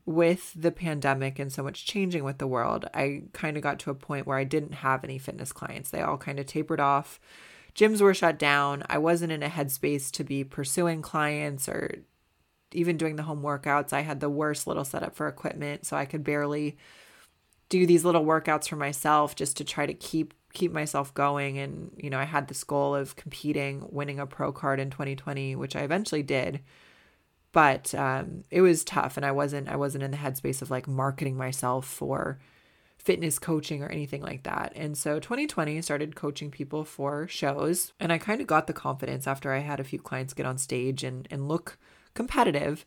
with 0.06 0.54
the 0.56 0.72
pandemic 0.72 1.40
and 1.40 1.52
so 1.52 1.64
much 1.64 1.86
changing 1.86 2.24
with 2.24 2.38
the 2.38 2.48
world, 2.48 2.86
I 2.94 3.24
kind 3.34 3.56
of 3.58 3.64
got 3.64 3.80
to 3.80 3.92
a 3.92 3.96
point 3.96 4.28
where 4.28 4.38
I 4.38 4.44
didn't 4.44 4.74
have 4.74 5.04
any 5.04 5.18
fitness 5.18 5.52
clients. 5.52 5.90
They 5.90 6.02
all 6.02 6.18
kind 6.18 6.40
of 6.40 6.46
tapered 6.46 6.80
off. 6.80 7.20
Gyms 7.76 8.02
were 8.02 8.14
shut 8.14 8.38
down. 8.38 8.84
I 8.90 8.98
wasn't 8.98 9.32
in 9.32 9.44
a 9.44 9.50
headspace 9.50 10.12
to 10.12 10.24
be 10.24 10.44
pursuing 10.44 11.02
clients 11.02 11.70
or 11.70 12.04
even 12.74 12.98
doing 12.98 13.16
the 13.16 13.24
home 13.24 13.42
workouts. 13.42 13.94
I 13.94 14.02
had 14.02 14.20
the 14.20 14.30
worst 14.30 14.68
little 14.68 14.86
setup 14.86 15.16
for 15.16 15.28
equipment, 15.28 15.86
so 15.86 15.98
I 15.98 16.06
could 16.06 16.24
barely 16.24 16.78
do 17.70 17.86
these 17.86 18.04
little 18.04 18.26
workouts 18.26 18.68
for 18.68 18.76
myself 18.76 19.36
just 19.36 19.58
to 19.58 19.64
try 19.64 19.86
to 19.86 19.94
keep 19.94 20.34
keep 20.54 20.74
myself 20.74 21.14
going 21.14 21.58
and 21.58 21.92
you 21.96 22.10
know, 22.10 22.20
I 22.20 22.26
had 22.26 22.50
this 22.50 22.66
goal 22.66 22.94
of 22.94 23.16
competing, 23.16 23.86
winning 23.90 24.20
a 24.20 24.28
pro 24.28 24.52
card 24.52 24.82
in 24.82 24.90
2020, 24.90 25.56
which 25.56 25.78
I 25.78 25.82
eventually 25.82 26.24
did 26.24 26.60
but 27.52 27.94
um, 27.96 28.44
it 28.50 28.62
was 28.62 28.84
tough 28.84 29.18
and 29.18 29.26
i 29.26 29.32
wasn't 29.32 29.68
i 29.68 29.76
wasn't 29.76 30.04
in 30.04 30.12
the 30.12 30.18
headspace 30.18 30.62
of 30.62 30.72
like 30.72 30.88
marketing 30.88 31.36
myself 31.36 31.86
for 31.86 32.40
fitness 33.04 33.40
coaching 33.40 33.82
or 33.82 33.90
anything 33.90 34.22
like 34.22 34.44
that 34.44 34.72
and 34.76 34.96
so 34.96 35.20
2020 35.20 35.82
started 35.82 36.16
coaching 36.16 36.52
people 36.52 36.84
for 36.84 37.28
shows 37.28 37.94
and 38.00 38.14
i 38.14 38.18
kind 38.18 38.42
of 38.42 38.48
got 38.48 38.68
the 38.68 38.74
confidence 38.74 39.26
after 39.26 39.52
i 39.52 39.60
had 39.60 39.80
a 39.80 39.84
few 39.84 40.00
clients 40.00 40.34
get 40.34 40.46
on 40.46 40.58
stage 40.58 41.04
and 41.04 41.28
and 41.32 41.48
look 41.48 41.80
competitive 42.14 42.86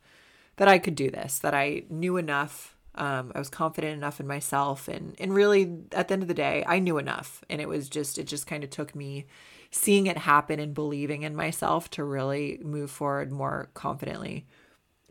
that 0.56 0.68
i 0.68 0.78
could 0.78 0.94
do 0.94 1.10
this 1.10 1.38
that 1.40 1.54
i 1.54 1.82
knew 1.88 2.16
enough 2.16 2.70
um, 2.96 3.32
I 3.34 3.40
was 3.40 3.48
confident 3.48 3.94
enough 3.94 4.20
in 4.20 4.26
myself 4.28 4.86
and 4.86 5.16
and 5.18 5.34
really 5.34 5.78
at 5.90 6.06
the 6.06 6.14
end 6.14 6.22
of 6.22 6.28
the 6.28 6.32
day 6.32 6.62
I 6.64 6.78
knew 6.78 6.96
enough 6.96 7.42
and 7.50 7.60
it 7.60 7.68
was 7.68 7.88
just 7.88 8.18
it 8.18 8.28
just 8.28 8.46
kind 8.46 8.62
of 8.62 8.70
took 8.70 8.94
me 8.94 9.26
seeing 9.74 10.06
it 10.06 10.16
happen 10.16 10.60
and 10.60 10.72
believing 10.72 11.22
in 11.22 11.34
myself 11.34 11.90
to 11.90 12.04
really 12.04 12.60
move 12.62 12.90
forward 12.90 13.32
more 13.32 13.70
confidently. 13.74 14.46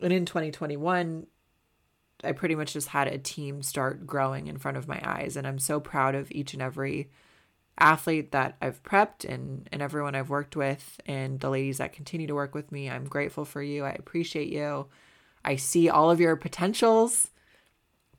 And 0.00 0.12
in 0.12 0.24
2021, 0.24 1.26
I 2.24 2.32
pretty 2.32 2.54
much 2.54 2.72
just 2.72 2.88
had 2.88 3.08
a 3.08 3.18
team 3.18 3.62
start 3.62 4.06
growing 4.06 4.46
in 4.46 4.58
front 4.58 4.76
of 4.76 4.88
my 4.88 5.00
eyes. 5.04 5.36
And 5.36 5.46
I'm 5.46 5.58
so 5.58 5.80
proud 5.80 6.14
of 6.14 6.30
each 6.32 6.52
and 6.54 6.62
every 6.62 7.10
athlete 7.78 8.32
that 8.32 8.56
I've 8.60 8.82
prepped 8.82 9.24
and, 9.24 9.68
and 9.72 9.82
everyone 9.82 10.14
I've 10.14 10.30
worked 10.30 10.56
with 10.56 11.00
and 11.06 11.40
the 11.40 11.50
ladies 11.50 11.78
that 11.78 11.92
continue 11.92 12.26
to 12.26 12.34
work 12.34 12.54
with 12.54 12.70
me. 12.70 12.88
I'm 12.88 13.06
grateful 13.06 13.44
for 13.44 13.62
you. 13.62 13.84
I 13.84 13.90
appreciate 13.90 14.48
you. 14.48 14.86
I 15.44 15.56
see 15.56 15.88
all 15.88 16.10
of 16.10 16.20
your 16.20 16.36
potentials 16.36 17.30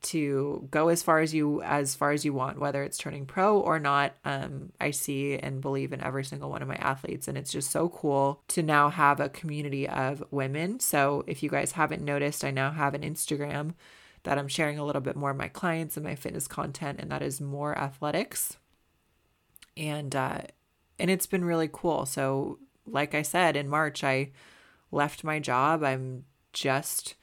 to 0.06 0.68
go 0.70 0.90
as 0.90 1.02
far 1.02 1.20
as 1.20 1.34
you 1.34 1.62
as 1.64 1.96
far 1.96 2.12
as 2.12 2.24
you 2.24 2.32
want 2.32 2.60
whether 2.60 2.84
it's 2.84 2.98
turning 2.98 3.26
pro 3.26 3.60
or 3.60 3.80
not. 3.80 4.14
Um, 4.24 4.72
i 4.80 4.92
see 4.92 5.38
and 5.38 5.62
believe 5.62 5.92
in 5.92 6.02
every 6.02 6.24
single 6.24 6.50
one 6.50 6.62
of 6.62 6.68
my 6.68 6.76
athletes 6.76 7.28
and 7.28 7.38
it's 7.38 7.52
just 7.52 7.72
so 7.72 7.90
cool 7.90 8.42
to 8.50 8.62
now 8.62 8.90
have 8.90 9.20
a 9.20 9.30
community 9.30 9.88
of 9.88 10.24
women. 10.32 10.80
So 10.80 11.24
if 11.28 11.42
you 11.42 11.50
guys 11.50 11.74
haven't 11.74 12.04
noticed 12.04 12.44
i 12.46 12.52
now 12.52 12.72
have 12.72 12.94
an 12.94 13.02
instagram 13.02 13.74
that 14.24 14.38
i'm 14.38 14.48
sharing 14.48 14.80
a 14.80 14.86
little 14.86 15.02
bit 15.02 15.16
more 15.16 15.32
of 15.32 15.38
my 15.38 15.48
clients 15.48 15.98
and 15.98 16.06
my 16.06 16.16
fitness 16.16 16.48
content 16.48 17.00
and 17.00 17.12
that 17.12 17.22
is 17.22 17.42
more 17.42 17.78
athletics. 17.78 18.58
And 19.76 20.16
uh 20.16 20.42
and 21.00 21.12
it's 21.12 21.28
been 21.28 21.46
really 21.46 21.70
cool. 21.72 22.06
So 22.06 22.60
like 22.86 23.16
i 23.16 23.24
said 23.24 23.56
in 23.56 23.68
march 23.68 24.04
i 24.04 24.32
left 24.92 25.24
my 25.24 25.40
job. 25.40 25.84
I'm 25.84 26.26
just 26.54 27.16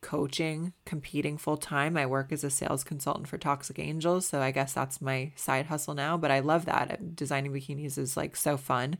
coaching, 0.00 0.72
competing 0.84 1.38
full 1.38 1.56
time. 1.56 1.96
I 1.96 2.06
work 2.06 2.32
as 2.32 2.44
a 2.44 2.50
sales 2.50 2.84
consultant 2.84 3.28
for 3.28 3.38
Toxic 3.38 3.78
Angels, 3.78 4.26
so 4.26 4.40
I 4.40 4.50
guess 4.50 4.72
that's 4.72 5.00
my 5.00 5.32
side 5.36 5.66
hustle 5.66 5.94
now. 5.94 6.16
But 6.16 6.30
I 6.30 6.40
love 6.40 6.64
that. 6.66 7.16
Designing 7.16 7.52
bikinis 7.52 7.98
is 7.98 8.16
like 8.16 8.36
so 8.36 8.56
fun. 8.56 8.98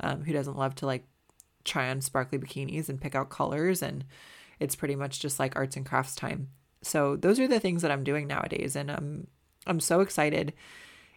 Um, 0.00 0.22
who 0.22 0.32
doesn't 0.32 0.56
love 0.56 0.74
to 0.76 0.86
like 0.86 1.04
try 1.64 1.90
on 1.90 2.00
sparkly 2.00 2.38
bikinis 2.38 2.88
and 2.88 3.00
pick 3.00 3.14
out 3.14 3.30
colors? 3.30 3.82
And 3.82 4.04
it's 4.58 4.76
pretty 4.76 4.96
much 4.96 5.20
just 5.20 5.38
like 5.38 5.56
arts 5.56 5.76
and 5.76 5.84
crafts 5.84 6.14
time. 6.14 6.48
So 6.82 7.16
those 7.16 7.40
are 7.40 7.48
the 7.48 7.60
things 7.60 7.82
that 7.82 7.90
I'm 7.90 8.04
doing 8.04 8.26
nowadays, 8.26 8.76
and 8.76 8.90
I'm 8.90 9.26
I'm 9.66 9.80
so 9.80 10.00
excited. 10.00 10.52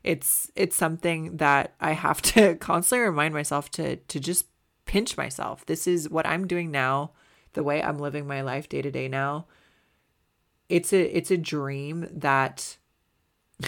It's 0.04 0.52
it's 0.56 0.76
something 0.76 1.38
that 1.38 1.76
I 1.80 1.92
have 1.92 2.22
to 2.24 2.56
constantly 2.60 3.06
remind 3.06 3.34
myself 3.34 3.70
to 3.72 3.98
to 3.98 4.20
just 4.20 4.48
pinch 4.86 5.16
myself. 5.16 5.66
This 5.66 5.88
is 5.88 6.10
what 6.10 6.26
I'm 6.26 6.48
doing 6.48 6.72
now 6.72 7.12
the 7.54 7.64
way 7.64 7.82
I'm 7.82 7.98
living 8.00 8.28
my 8.28 8.42
life 8.42 8.70
day 8.70 8.82
to 8.82 8.92
day 8.92 9.08
now, 9.08 9.46
it's 10.70 10.94
a 10.94 11.18
it's 11.18 11.32
a 11.32 11.38
dream 11.38 12.08
that 12.12 12.78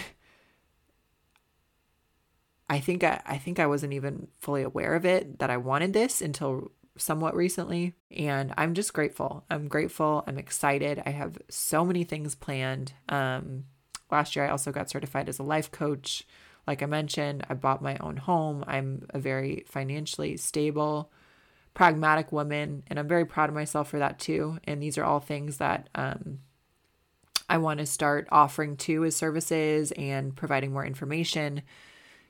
I 2.70 2.80
think 2.80 3.04
I, 3.04 3.22
I 3.26 3.38
think 3.38 3.60
I 3.60 3.68
wasn't 3.68 3.94
even 3.94 4.28
fully 4.40 4.62
aware 4.62 4.94
of 4.96 5.06
it 5.06 5.40
that 5.40 5.50
I 5.50 5.58
wanted 5.58 5.94
this 5.94 6.22
until 6.22 6.72
somewhat 6.98 7.36
recently 7.36 7.96
and 8.16 8.54
I'm 8.58 8.74
just 8.74 8.94
grateful. 8.94 9.46
I'm 9.50 9.68
grateful. 9.68 10.24
I'm 10.28 10.38
excited. 10.38 11.02
I 11.06 11.12
have 11.12 11.38
so 11.50 11.84
many 11.84 12.04
things 12.04 12.36
planned. 12.36 12.94
Um 13.10 13.66
last 14.12 14.36
year 14.36 14.46
I 14.46 14.50
also 14.50 14.72
got 14.72 14.90
certified 14.90 15.28
as 15.28 15.40
a 15.40 15.44
life 15.44 15.72
coach. 15.72 16.26
Like 16.68 16.84
I 16.84 16.86
mentioned, 16.86 17.44
I 17.50 17.56
bought 17.56 17.82
my 17.82 17.98
own 17.98 18.18
home. 18.18 18.64
I'm 18.68 19.08
a 19.10 19.20
very 19.20 19.64
financially 19.68 20.38
stable 20.38 21.12
pragmatic 21.74 22.32
woman, 22.32 22.84
and 22.88 23.00
I'm 23.00 23.08
very 23.08 23.26
proud 23.26 23.50
of 23.50 23.56
myself 23.56 23.90
for 23.90 24.00
that 24.00 24.20
too. 24.20 24.60
And 24.66 24.82
these 24.82 24.98
are 24.98 25.04
all 25.04 25.20
things 25.20 25.58
that 25.58 25.90
um, 25.96 26.40
I 27.50 27.58
want 27.58 27.80
to 27.80 27.86
start 27.86 28.28
offering 28.32 28.78
too 28.78 29.04
as 29.06 29.16
services 29.16 29.92
and 29.94 30.36
providing 30.36 30.72
more 30.74 30.86
information. 30.86 31.62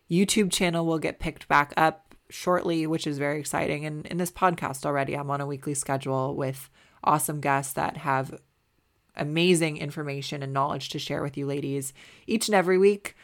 YouTube 0.09 0.51
channel 0.51 0.85
will 0.85 0.99
get 0.99 1.19
picked 1.19 1.47
back 1.47 1.73
up 1.77 2.15
shortly, 2.29 2.87
which 2.87 3.05
is 3.07 3.17
very 3.17 3.39
exciting. 3.39 3.85
And 3.85 4.05
in 4.07 4.17
this 4.17 4.31
podcast 4.31 4.85
already, 4.85 5.15
I'm 5.15 5.29
on 5.31 5.41
a 5.41 5.47
weekly 5.47 5.73
schedule 5.73 6.35
with 6.35 6.69
awesome 7.03 7.41
guests 7.41 7.73
that 7.73 7.97
have 7.97 8.39
amazing 9.15 9.77
information 9.77 10.41
and 10.41 10.53
knowledge 10.53 10.89
to 10.89 10.99
share 10.99 11.21
with 11.21 11.37
you 11.37 11.45
ladies 11.45 11.93
each 12.27 12.47
and 12.47 12.55
every 12.55 12.77
week 12.77 13.15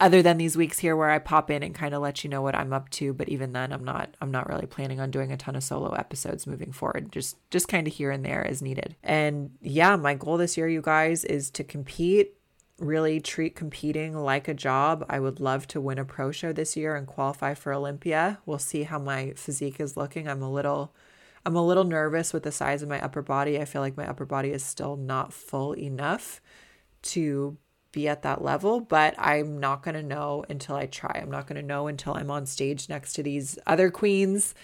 other 0.00 0.22
than 0.22 0.38
these 0.38 0.56
weeks 0.56 0.78
here 0.78 0.96
where 0.96 1.10
I 1.10 1.18
pop 1.18 1.50
in 1.50 1.62
and 1.62 1.74
kind 1.74 1.94
of 1.94 2.02
let 2.02 2.24
you 2.24 2.30
know 2.30 2.42
what 2.42 2.54
I'm 2.54 2.72
up 2.72 2.88
to, 2.90 3.12
but 3.12 3.28
even 3.28 3.52
then 3.52 3.72
I'm 3.72 3.84
not 3.84 4.16
I'm 4.20 4.30
not 4.30 4.48
really 4.48 4.66
planning 4.66 5.00
on 5.00 5.10
doing 5.10 5.30
a 5.30 5.36
ton 5.36 5.56
of 5.56 5.62
solo 5.62 5.92
episodes 5.92 6.46
moving 6.46 6.72
forward. 6.72 7.12
Just 7.12 7.36
just 7.50 7.68
kind 7.68 7.86
of 7.86 7.92
here 7.92 8.10
and 8.10 8.24
there 8.24 8.46
as 8.46 8.62
needed. 8.62 8.96
And 9.02 9.50
yeah, 9.60 9.96
my 9.96 10.14
goal 10.14 10.38
this 10.38 10.56
year 10.56 10.68
you 10.68 10.82
guys 10.82 11.24
is 11.24 11.50
to 11.50 11.64
compete, 11.64 12.34
really 12.78 13.20
treat 13.20 13.54
competing 13.54 14.16
like 14.16 14.48
a 14.48 14.54
job. 14.54 15.04
I 15.08 15.20
would 15.20 15.40
love 15.40 15.66
to 15.68 15.80
win 15.80 15.98
a 15.98 16.04
pro 16.04 16.32
show 16.32 16.52
this 16.52 16.76
year 16.76 16.96
and 16.96 17.06
qualify 17.06 17.54
for 17.54 17.72
Olympia. 17.72 18.40
We'll 18.46 18.58
see 18.58 18.84
how 18.84 18.98
my 18.98 19.34
physique 19.36 19.78
is 19.78 19.96
looking. 19.96 20.26
I'm 20.26 20.42
a 20.42 20.50
little 20.50 20.94
I'm 21.44 21.56
a 21.56 21.66
little 21.66 21.84
nervous 21.84 22.32
with 22.32 22.44
the 22.44 22.52
size 22.52 22.82
of 22.82 22.88
my 22.88 23.00
upper 23.00 23.22
body. 23.22 23.60
I 23.60 23.66
feel 23.66 23.82
like 23.82 23.96
my 23.96 24.08
upper 24.08 24.24
body 24.24 24.50
is 24.50 24.64
still 24.64 24.96
not 24.96 25.32
full 25.32 25.76
enough 25.76 26.40
to 27.02 27.56
be 27.92 28.08
at 28.08 28.22
that 28.22 28.42
level, 28.42 28.80
but 28.80 29.14
I'm 29.18 29.60
not 29.60 29.82
going 29.82 29.94
to 29.94 30.02
know 30.02 30.44
until 30.48 30.76
I 30.76 30.86
try. 30.86 31.20
I'm 31.22 31.30
not 31.30 31.46
going 31.46 31.60
to 31.60 31.66
know 31.66 31.86
until 31.86 32.14
I'm 32.14 32.30
on 32.30 32.46
stage 32.46 32.88
next 32.88 33.12
to 33.14 33.22
these 33.22 33.58
other 33.66 33.90
queens 33.90 34.54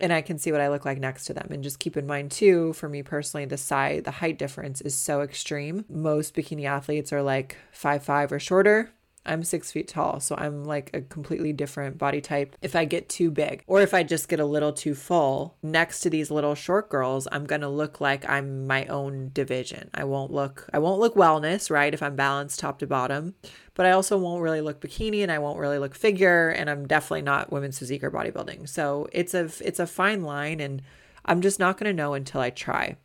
and 0.00 0.12
I 0.12 0.20
can 0.20 0.38
see 0.38 0.52
what 0.52 0.60
I 0.60 0.68
look 0.68 0.84
like 0.84 0.98
next 0.98 1.24
to 1.26 1.34
them. 1.34 1.48
And 1.50 1.62
just 1.62 1.78
keep 1.78 1.96
in 1.96 2.06
mind 2.06 2.30
too, 2.30 2.72
for 2.74 2.88
me 2.88 3.02
personally, 3.02 3.46
the 3.46 3.56
size, 3.56 4.02
the 4.04 4.12
height 4.12 4.38
difference 4.38 4.80
is 4.80 4.94
so 4.94 5.22
extreme. 5.22 5.84
Most 5.88 6.34
bikini 6.34 6.66
athletes 6.66 7.12
are 7.12 7.22
like 7.22 7.56
five 7.72 8.04
five 8.04 8.30
or 8.32 8.38
shorter. 8.38 8.90
I'm 9.28 9.44
six 9.44 9.70
feet 9.70 9.88
tall, 9.88 10.20
so 10.20 10.34
I'm 10.36 10.64
like 10.64 10.90
a 10.94 11.02
completely 11.02 11.52
different 11.52 11.98
body 11.98 12.20
type. 12.20 12.56
If 12.62 12.74
I 12.74 12.84
get 12.84 13.08
too 13.08 13.30
big 13.30 13.62
or 13.66 13.80
if 13.82 13.94
I 13.94 14.02
just 14.02 14.28
get 14.28 14.40
a 14.40 14.46
little 14.46 14.72
too 14.72 14.94
full 14.94 15.56
next 15.62 16.00
to 16.00 16.10
these 16.10 16.30
little 16.30 16.54
short 16.54 16.88
girls, 16.88 17.28
I'm 17.30 17.44
gonna 17.44 17.68
look 17.68 18.00
like 18.00 18.28
I'm 18.28 18.66
my 18.66 18.86
own 18.86 19.30
division. 19.32 19.90
I 19.94 20.04
won't 20.04 20.32
look 20.32 20.68
I 20.72 20.78
won't 20.78 21.00
look 21.00 21.14
wellness, 21.14 21.70
right? 21.70 21.92
If 21.92 22.02
I'm 22.02 22.16
balanced 22.16 22.58
top 22.60 22.78
to 22.78 22.86
bottom, 22.86 23.34
but 23.74 23.86
I 23.86 23.92
also 23.92 24.18
won't 24.18 24.42
really 24.42 24.60
look 24.60 24.80
bikini 24.80 25.22
and 25.22 25.30
I 25.30 25.38
won't 25.38 25.58
really 25.58 25.78
look 25.78 25.94
figure, 25.94 26.48
and 26.48 26.68
I'm 26.68 26.86
definitely 26.86 27.22
not 27.22 27.52
women's 27.52 27.78
physique 27.78 28.02
or 28.02 28.10
bodybuilding. 28.10 28.68
So 28.68 29.08
it's 29.12 29.34
a 29.34 29.50
it's 29.60 29.78
a 29.78 29.86
fine 29.86 30.22
line, 30.22 30.60
and 30.60 30.82
I'm 31.24 31.40
just 31.42 31.58
not 31.60 31.78
gonna 31.78 31.92
know 31.92 32.14
until 32.14 32.40
I 32.40 32.50
try. 32.50 32.96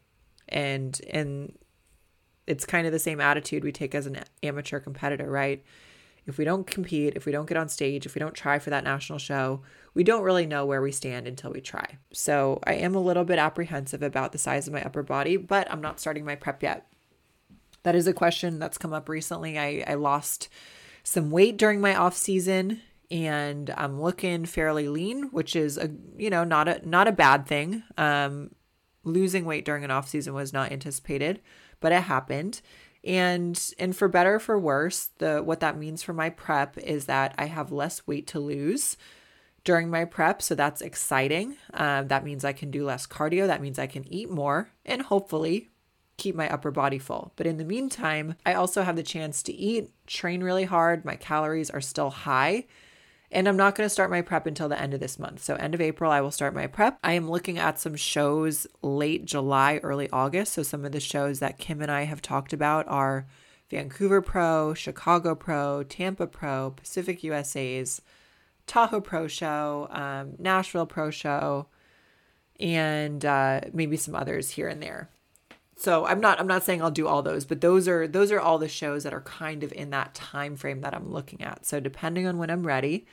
And 0.50 1.00
and 1.12 1.58
it's 2.48 2.66
kind 2.66 2.86
of 2.86 2.92
the 2.92 3.00
same 3.00 3.22
attitude 3.22 3.64
we 3.64 3.72
take 3.72 3.96
as 3.96 4.06
an 4.06 4.24
amateur 4.42 4.80
competitor, 4.80 5.30
right? 5.30 5.64
If 6.26 6.38
we 6.38 6.46
don't 6.46 6.66
compete, 6.66 7.16
if 7.16 7.26
we 7.26 7.32
don't 7.32 7.48
get 7.48 7.58
on 7.58 7.70
stage, 7.70 8.06
if 8.06 8.16
we 8.16 8.20
don't 8.20 8.34
try 8.34 8.60
for 8.60 8.70
that 8.70 8.84
national 8.84 9.20
show, 9.20 9.62
we 9.94 10.04
don't 10.04 10.24
really 10.24 10.46
know 10.46 10.66
where 10.66 10.82
we 10.82 10.92
stand 10.92 11.28
until 11.28 11.52
we 11.52 11.62
try. 11.62 11.98
So 12.14 12.60
I 12.64 12.76
am 12.76 12.96
a 12.96 13.02
little 13.02 13.26
bit 13.26 13.40
apprehensive 13.40 14.02
about 14.02 14.32
the 14.32 14.38
size 14.38 14.68
of 14.68 14.74
my 14.74 14.84
upper 14.84 15.04
body, 15.04 15.38
but 15.38 15.70
I'm 15.72 15.82
not 15.82 16.00
starting 16.00 16.26
my 16.26 16.36
prep 16.36 16.64
yet. 16.64 16.88
That 17.84 17.96
is 17.96 18.08
a 18.08 18.14
question 18.14 18.60
that's 18.60 18.78
come 18.78 18.94
up 18.94 19.10
recently. 19.10 19.60
I, 19.60 19.84
I 19.86 19.96
lost 19.96 20.48
some 21.04 21.32
weight 21.32 21.58
during 21.58 21.82
my 21.82 21.96
off 21.96 22.16
season 22.16 22.82
and 23.12 23.70
I'm 23.78 24.02
looking 24.02 24.46
fairly 24.46 24.88
lean, 24.88 25.30
which 25.32 25.56
is 25.56 25.78
a 25.78 25.92
you 26.18 26.30
know 26.30 26.44
not 26.44 26.68
a 26.68 26.90
not 26.90 27.08
a 27.08 27.12
bad 27.12 27.46
thing. 27.46 27.84
Um, 27.98 28.52
losing 29.04 29.46
weight 29.46 29.66
during 29.66 29.84
an 29.84 29.92
off 29.92 30.10
season 30.10 30.34
was 30.34 30.54
not 30.54 30.72
anticipated, 30.72 31.42
but 31.80 31.92
it 31.92 32.04
happened 32.04 32.62
And 33.04 33.60
and 33.78 33.96
for 33.96 34.08
better 34.08 34.40
for 34.40 34.58
worse, 34.58 35.10
the 35.18 35.42
what 35.44 35.60
that 35.60 35.78
means 35.78 36.04
for 36.04 36.14
my 36.14 36.30
prep 36.30 36.78
is 36.78 37.06
that 37.06 37.36
I 37.38 37.46
have 37.46 37.72
less 37.72 38.08
weight 38.08 38.28
to 38.28 38.40
lose 38.40 38.98
during 39.64 39.90
my 39.90 40.06
prep, 40.06 40.42
so 40.42 40.56
that's 40.56 40.82
exciting. 40.82 41.56
Um, 41.74 42.08
that 42.08 42.24
means 42.24 42.44
I 42.44 42.54
can 42.54 42.72
do 42.72 42.86
less 42.86 43.08
cardio. 43.08 43.48
That 43.48 43.62
means 43.62 43.80
I 43.80 43.88
can 43.88 44.08
eat 44.12 44.30
more, 44.30 44.70
and 44.86 45.02
hopefully 45.02 45.70
keep 46.18 46.36
my 46.36 46.50
upper 46.50 46.72
body 46.72 47.00
full. 47.00 47.34
But 47.36 47.48
in 47.48 47.58
the 47.58 47.66
meantime, 47.66 48.36
I 48.46 48.54
also 48.54 48.84
have 48.84 48.96
the 48.96 49.04
chance 49.04 49.42
to 49.44 49.54
eat, 49.54 49.92
train 50.06 50.44
really 50.44 50.66
hard. 50.66 51.06
My 51.06 51.16
calories 51.16 51.70
are 51.70 51.82
still 51.82 52.10
high. 52.10 52.66
And 53.34 53.48
I'm 53.48 53.58
not 53.58 53.74
going 53.74 53.86
to 53.86 53.90
start 53.90 54.12
my 54.12 54.22
prep 54.22 54.46
until 54.46 54.70
the 54.70 54.80
end 54.80 54.94
of 54.94 55.00
this 55.00 55.18
month. 55.18 55.44
So, 55.44 55.56
end 55.56 55.74
of 55.74 55.82
April, 55.82 56.12
I 56.12 56.22
will 56.22 56.30
start 56.30 56.54
my 56.54 56.68
prep. 56.68 57.00
I 57.04 57.14
am 57.14 57.30
looking 57.30 57.58
at 57.58 57.80
some 57.80 57.96
shows 57.96 58.68
late 58.84 59.26
July, 59.26 59.80
early 59.82 60.08
August. 60.12 60.54
So, 60.54 60.62
some 60.62 60.86
of 60.86 60.92
the 60.92 61.00
shows 61.00 61.40
that 61.40 61.58
Kim 61.58 61.82
and 61.82 61.92
I 61.92 62.04
have 62.04 62.22
talked 62.22 62.54
about 62.54 62.88
are 62.88 63.26
Vancouver 63.72 64.22
Pro, 64.22 64.76
Chicago 64.76 65.34
Pro, 65.34 65.82
Tampa 65.82 66.28
Pro, 66.28 66.72
Pacific 66.72 67.24
USA's, 67.24 68.04
Tahoe 68.68 69.02
Pro 69.02 69.28
Show, 69.28 69.88
um, 69.90 70.34
Nashville 70.38 70.86
Pro 70.86 71.10
Show, 71.10 71.66
and 72.60 73.26
uh, 73.26 73.62
maybe 73.74 73.98
some 73.98 74.14
others 74.14 74.52
here 74.52 74.68
and 74.68 74.82
there. 74.82 75.10
So 75.76 76.06
I'm 76.06 76.20
not 76.20 76.40
I'm 76.40 76.48
not 76.48 76.64
saying 76.64 76.82
I'll 76.82 76.92
do 76.92 77.08
all 77.08 77.22
those, 77.22 77.46
but 77.46 77.62
those 77.62 77.88
are 77.88 78.08
those 78.08 78.32
are 78.32 78.40
all 78.40 78.58
the 78.58 78.68
shows 78.68 79.04
that 79.04 79.14
are 79.14 79.22
kind 79.22 79.64
of 79.64 79.72
in 79.74 79.90
that 79.90 80.14
time 80.14 80.56
frame 80.56 80.82
that 80.82 80.94
I'm 80.94 81.12
looking 81.12 81.42
at. 81.42 81.66
So 81.66 81.80
depending 81.80 82.28
on 82.28 82.38
when 82.38 82.50
I'm 82.50 82.66
ready, 82.66 83.06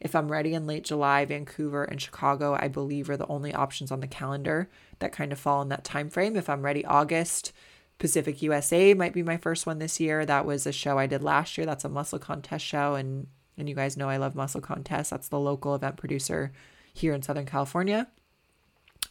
if 0.00 0.14
I'm 0.14 0.30
ready 0.30 0.54
in 0.54 0.66
late 0.66 0.84
July, 0.84 1.24
Vancouver 1.24 1.84
and 1.84 2.00
Chicago, 2.00 2.56
I 2.58 2.68
believe 2.68 3.10
are 3.10 3.16
the 3.16 3.26
only 3.26 3.52
options 3.52 3.90
on 3.90 4.00
the 4.00 4.06
calendar 4.06 4.70
that 5.00 5.12
kind 5.12 5.32
of 5.32 5.38
fall 5.38 5.62
in 5.62 5.68
that 5.70 5.84
time 5.84 6.08
frame. 6.08 6.36
If 6.36 6.48
I'm 6.48 6.62
ready 6.62 6.84
August, 6.84 7.52
Pacific 7.98 8.42
USA 8.42 8.94
might 8.94 9.12
be 9.12 9.22
my 9.22 9.36
first 9.36 9.66
one 9.66 9.78
this 9.78 9.98
year. 9.98 10.24
That 10.24 10.46
was 10.46 10.66
a 10.66 10.72
show 10.72 10.98
I 10.98 11.06
did 11.06 11.22
last 11.22 11.58
year. 11.58 11.66
That's 11.66 11.84
a 11.84 11.88
muscle 11.88 12.18
contest 12.18 12.64
show 12.64 12.94
and 12.94 13.26
and 13.56 13.68
you 13.68 13.74
guys 13.74 13.96
know 13.96 14.08
I 14.08 14.16
love 14.16 14.34
muscle 14.34 14.60
contests. 14.60 15.10
That's 15.10 15.28
the 15.28 15.38
local 15.38 15.74
event 15.74 15.96
producer 15.96 16.52
here 16.92 17.12
in 17.12 17.22
Southern 17.22 17.46
California. 17.46 18.08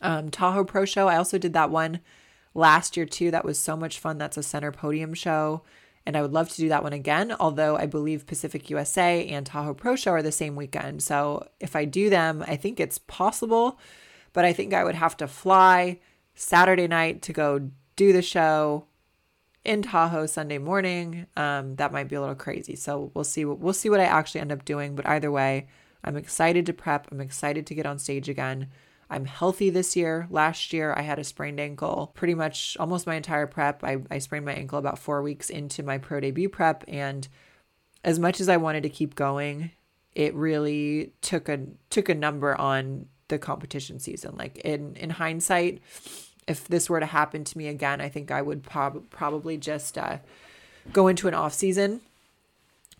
Um, 0.01 0.29
Tahoe 0.29 0.65
Pro 0.65 0.83
Show, 0.83 1.07
I 1.07 1.15
also 1.15 1.37
did 1.37 1.53
that 1.53 1.69
one 1.69 2.01
last 2.53 2.95
year 2.97 3.05
too. 3.05 3.31
That 3.31 3.45
was 3.45 3.57
so 3.57 3.75
much 3.75 3.99
fun. 3.99 4.17
That's 4.17 4.37
a 4.37 4.43
center 4.43 4.71
podium 4.71 5.13
show. 5.13 5.63
And 6.05 6.17
I 6.17 6.21
would 6.21 6.33
love 6.33 6.49
to 6.49 6.57
do 6.57 6.69
that 6.69 6.83
one 6.83 6.93
again, 6.93 7.33
although 7.39 7.77
I 7.77 7.85
believe 7.85 8.27
Pacific 8.27 8.69
USA 8.69 9.25
and 9.27 9.45
Tahoe 9.45 9.73
Pro 9.73 9.95
Show 9.95 10.11
are 10.11 10.21
the 10.21 10.33
same 10.33 10.55
weekend. 10.55 11.01
So 11.01 11.47
if 11.61 11.75
I 11.75 11.85
do 11.85 12.09
them, 12.09 12.43
I 12.45 12.57
think 12.57 12.79
it's 12.79 12.97
possible, 12.97 13.79
but 14.33 14.43
I 14.43 14.51
think 14.51 14.73
I 14.73 14.83
would 14.83 14.95
have 14.95 15.15
to 15.17 15.27
fly 15.27 15.99
Saturday 16.35 16.87
night 16.87 17.21
to 17.23 17.33
go 17.33 17.69
do 17.95 18.11
the 18.11 18.21
show 18.21 18.85
in 19.63 19.81
Tahoe 19.81 20.25
Sunday 20.25 20.57
morning. 20.57 21.27
Um, 21.37 21.75
that 21.75 21.93
might 21.93 22.09
be 22.09 22.15
a 22.15 22.19
little 22.19 22.35
crazy. 22.35 22.75
So 22.75 23.11
we'll 23.13 23.23
see. 23.23 23.45
We'll 23.45 23.73
see 23.73 23.89
what 23.89 24.01
I 24.01 24.05
actually 24.05 24.41
end 24.41 24.51
up 24.51 24.65
doing. 24.65 24.95
But 24.95 25.07
either 25.07 25.31
way, 25.31 25.67
I'm 26.03 26.17
excited 26.17 26.65
to 26.65 26.73
prep. 26.73 27.07
I'm 27.11 27.21
excited 27.21 27.65
to 27.67 27.75
get 27.75 27.85
on 27.85 27.97
stage 27.99 28.27
again. 28.27 28.67
I'm 29.13 29.25
healthy 29.25 29.69
this 29.69 29.95
year. 29.95 30.27
Last 30.31 30.73
year, 30.73 30.91
I 30.97 31.01
had 31.03 31.19
a 31.19 31.23
sprained 31.23 31.59
ankle 31.59 32.11
pretty 32.15 32.33
much 32.33 32.75
almost 32.79 33.05
my 33.05 33.13
entire 33.13 33.45
prep. 33.45 33.83
I, 33.83 33.97
I 34.09 34.17
sprained 34.17 34.45
my 34.45 34.53
ankle 34.53 34.79
about 34.79 34.97
four 34.97 35.21
weeks 35.21 35.51
into 35.51 35.83
my 35.83 35.99
pro 35.99 36.19
debut 36.19 36.49
prep. 36.49 36.83
And 36.87 37.27
as 38.03 38.17
much 38.17 38.41
as 38.41 38.49
I 38.49 38.57
wanted 38.57 38.81
to 38.83 38.89
keep 38.89 39.13
going, 39.13 39.69
it 40.15 40.33
really 40.33 41.13
took 41.21 41.47
a 41.47 41.59
took 41.91 42.09
a 42.09 42.15
number 42.15 42.59
on 42.59 43.05
the 43.27 43.37
competition 43.37 43.99
season. 43.99 44.35
Like 44.35 44.57
in 44.57 44.95
in 44.95 45.11
hindsight, 45.11 45.81
if 46.47 46.67
this 46.67 46.89
were 46.89 46.99
to 46.99 47.05
happen 47.05 47.43
to 47.43 47.57
me 47.57 47.67
again, 47.67 48.01
I 48.01 48.09
think 48.09 48.31
I 48.31 48.41
would 48.41 48.63
prob- 48.63 49.09
probably 49.11 49.57
just 49.57 49.95
uh, 49.95 50.17
go 50.91 51.07
into 51.07 51.27
an 51.27 51.35
off 51.35 51.53
season 51.53 52.01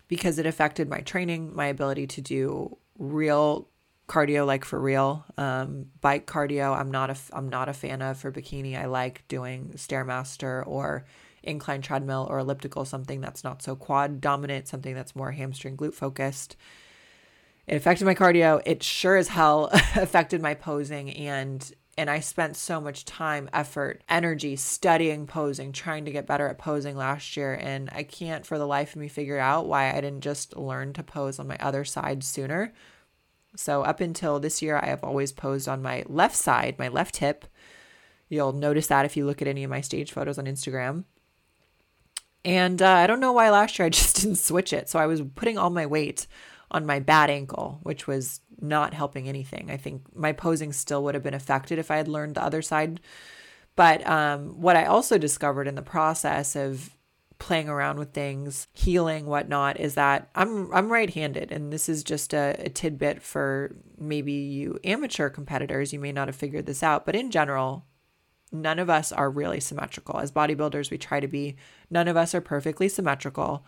because 0.06 0.38
it 0.38 0.46
affected 0.46 0.88
my 0.88 1.00
training, 1.00 1.54
my 1.56 1.66
ability 1.66 2.06
to 2.06 2.20
do 2.20 2.76
real 2.98 3.66
cardio 4.06 4.46
like 4.46 4.64
for 4.64 4.78
real 4.78 5.24
um, 5.38 5.86
bike 6.00 6.26
cardio 6.26 6.78
i'm 6.78 6.90
not 6.90 7.10
a 7.10 7.16
i'm 7.32 7.48
not 7.48 7.68
a 7.68 7.72
fan 7.72 8.02
of 8.02 8.18
for 8.18 8.30
bikini 8.30 8.78
i 8.78 8.84
like 8.84 9.26
doing 9.28 9.70
stairmaster 9.76 10.66
or 10.66 11.06
incline 11.42 11.80
treadmill 11.80 12.26
or 12.28 12.38
elliptical 12.38 12.84
something 12.84 13.20
that's 13.20 13.44
not 13.44 13.62
so 13.62 13.74
quad 13.74 14.20
dominant 14.20 14.68
something 14.68 14.94
that's 14.94 15.16
more 15.16 15.32
hamstring 15.32 15.76
glute 15.76 15.94
focused 15.94 16.56
it 17.66 17.76
affected 17.76 18.04
my 18.04 18.14
cardio 18.14 18.60
it 18.66 18.82
sure 18.82 19.16
as 19.16 19.28
hell 19.28 19.70
affected 19.72 20.42
my 20.42 20.54
posing 20.54 21.10
and 21.10 21.72
and 21.96 22.10
I 22.10 22.20
spent 22.20 22.56
so 22.56 22.80
much 22.80 23.04
time, 23.04 23.48
effort, 23.52 24.02
energy 24.08 24.56
studying 24.56 25.26
posing, 25.26 25.72
trying 25.72 26.04
to 26.06 26.10
get 26.10 26.26
better 26.26 26.48
at 26.48 26.58
posing 26.58 26.96
last 26.96 27.36
year. 27.36 27.54
And 27.54 27.88
I 27.92 28.02
can't 28.02 28.44
for 28.44 28.58
the 28.58 28.66
life 28.66 28.94
of 28.94 29.00
me 29.00 29.08
figure 29.08 29.38
out 29.38 29.66
why 29.66 29.90
I 29.90 30.00
didn't 30.00 30.22
just 30.22 30.56
learn 30.56 30.92
to 30.94 31.02
pose 31.02 31.38
on 31.38 31.46
my 31.46 31.56
other 31.60 31.84
side 31.84 32.24
sooner. 32.24 32.72
So, 33.56 33.82
up 33.82 34.00
until 34.00 34.40
this 34.40 34.62
year, 34.62 34.76
I 34.76 34.86
have 34.86 35.04
always 35.04 35.32
posed 35.32 35.68
on 35.68 35.82
my 35.82 36.04
left 36.06 36.36
side, 36.36 36.78
my 36.78 36.88
left 36.88 37.18
hip. 37.18 37.44
You'll 38.28 38.52
notice 38.52 38.88
that 38.88 39.04
if 39.04 39.16
you 39.16 39.26
look 39.26 39.40
at 39.42 39.48
any 39.48 39.64
of 39.64 39.70
my 39.70 39.80
stage 39.80 40.10
photos 40.10 40.38
on 40.38 40.46
Instagram. 40.46 41.04
And 42.44 42.82
uh, 42.82 42.90
I 42.90 43.06
don't 43.06 43.20
know 43.20 43.32
why 43.32 43.50
last 43.50 43.78
year 43.78 43.86
I 43.86 43.88
just 43.90 44.16
didn't 44.16 44.36
switch 44.36 44.72
it. 44.72 44.88
So, 44.88 44.98
I 44.98 45.06
was 45.06 45.22
putting 45.34 45.58
all 45.58 45.70
my 45.70 45.86
weight 45.86 46.26
on 46.70 46.86
my 46.86 46.98
bad 46.98 47.30
ankle, 47.30 47.78
which 47.82 48.06
was 48.06 48.40
not 48.60 48.94
helping 48.94 49.28
anything. 49.28 49.70
I 49.70 49.76
think 49.76 50.14
my 50.16 50.32
posing 50.32 50.72
still 50.72 51.04
would 51.04 51.14
have 51.14 51.22
been 51.22 51.34
affected 51.34 51.78
if 51.78 51.90
I 51.90 51.96
had 51.96 52.08
learned 52.08 52.34
the 52.34 52.42
other 52.42 52.62
side. 52.62 53.00
But 53.76 54.06
um, 54.06 54.60
what 54.60 54.76
I 54.76 54.84
also 54.84 55.18
discovered 55.18 55.68
in 55.68 55.74
the 55.74 55.82
process 55.82 56.56
of 56.56 56.96
playing 57.38 57.68
around 57.68 57.98
with 57.98 58.12
things, 58.12 58.68
healing, 58.72 59.26
whatnot, 59.26 59.78
is 59.78 59.94
that 59.94 60.30
I'm 60.34 60.72
I'm 60.72 60.90
right-handed, 60.90 61.52
and 61.52 61.72
this 61.72 61.88
is 61.88 62.04
just 62.04 62.32
a, 62.32 62.56
a 62.58 62.68
tidbit 62.68 63.22
for 63.22 63.76
maybe 63.98 64.32
you 64.32 64.78
amateur 64.84 65.28
competitors. 65.28 65.92
You 65.92 65.98
may 65.98 66.12
not 66.12 66.28
have 66.28 66.36
figured 66.36 66.66
this 66.66 66.82
out, 66.82 67.04
but 67.04 67.16
in 67.16 67.30
general, 67.30 67.86
none 68.52 68.78
of 68.78 68.88
us 68.88 69.12
are 69.12 69.30
really 69.30 69.60
symmetrical. 69.60 70.18
As 70.18 70.32
bodybuilders, 70.32 70.90
we 70.90 70.98
try 70.98 71.20
to 71.20 71.28
be. 71.28 71.56
None 71.90 72.08
of 72.08 72.16
us 72.16 72.34
are 72.34 72.40
perfectly 72.40 72.88
symmetrical. 72.88 73.66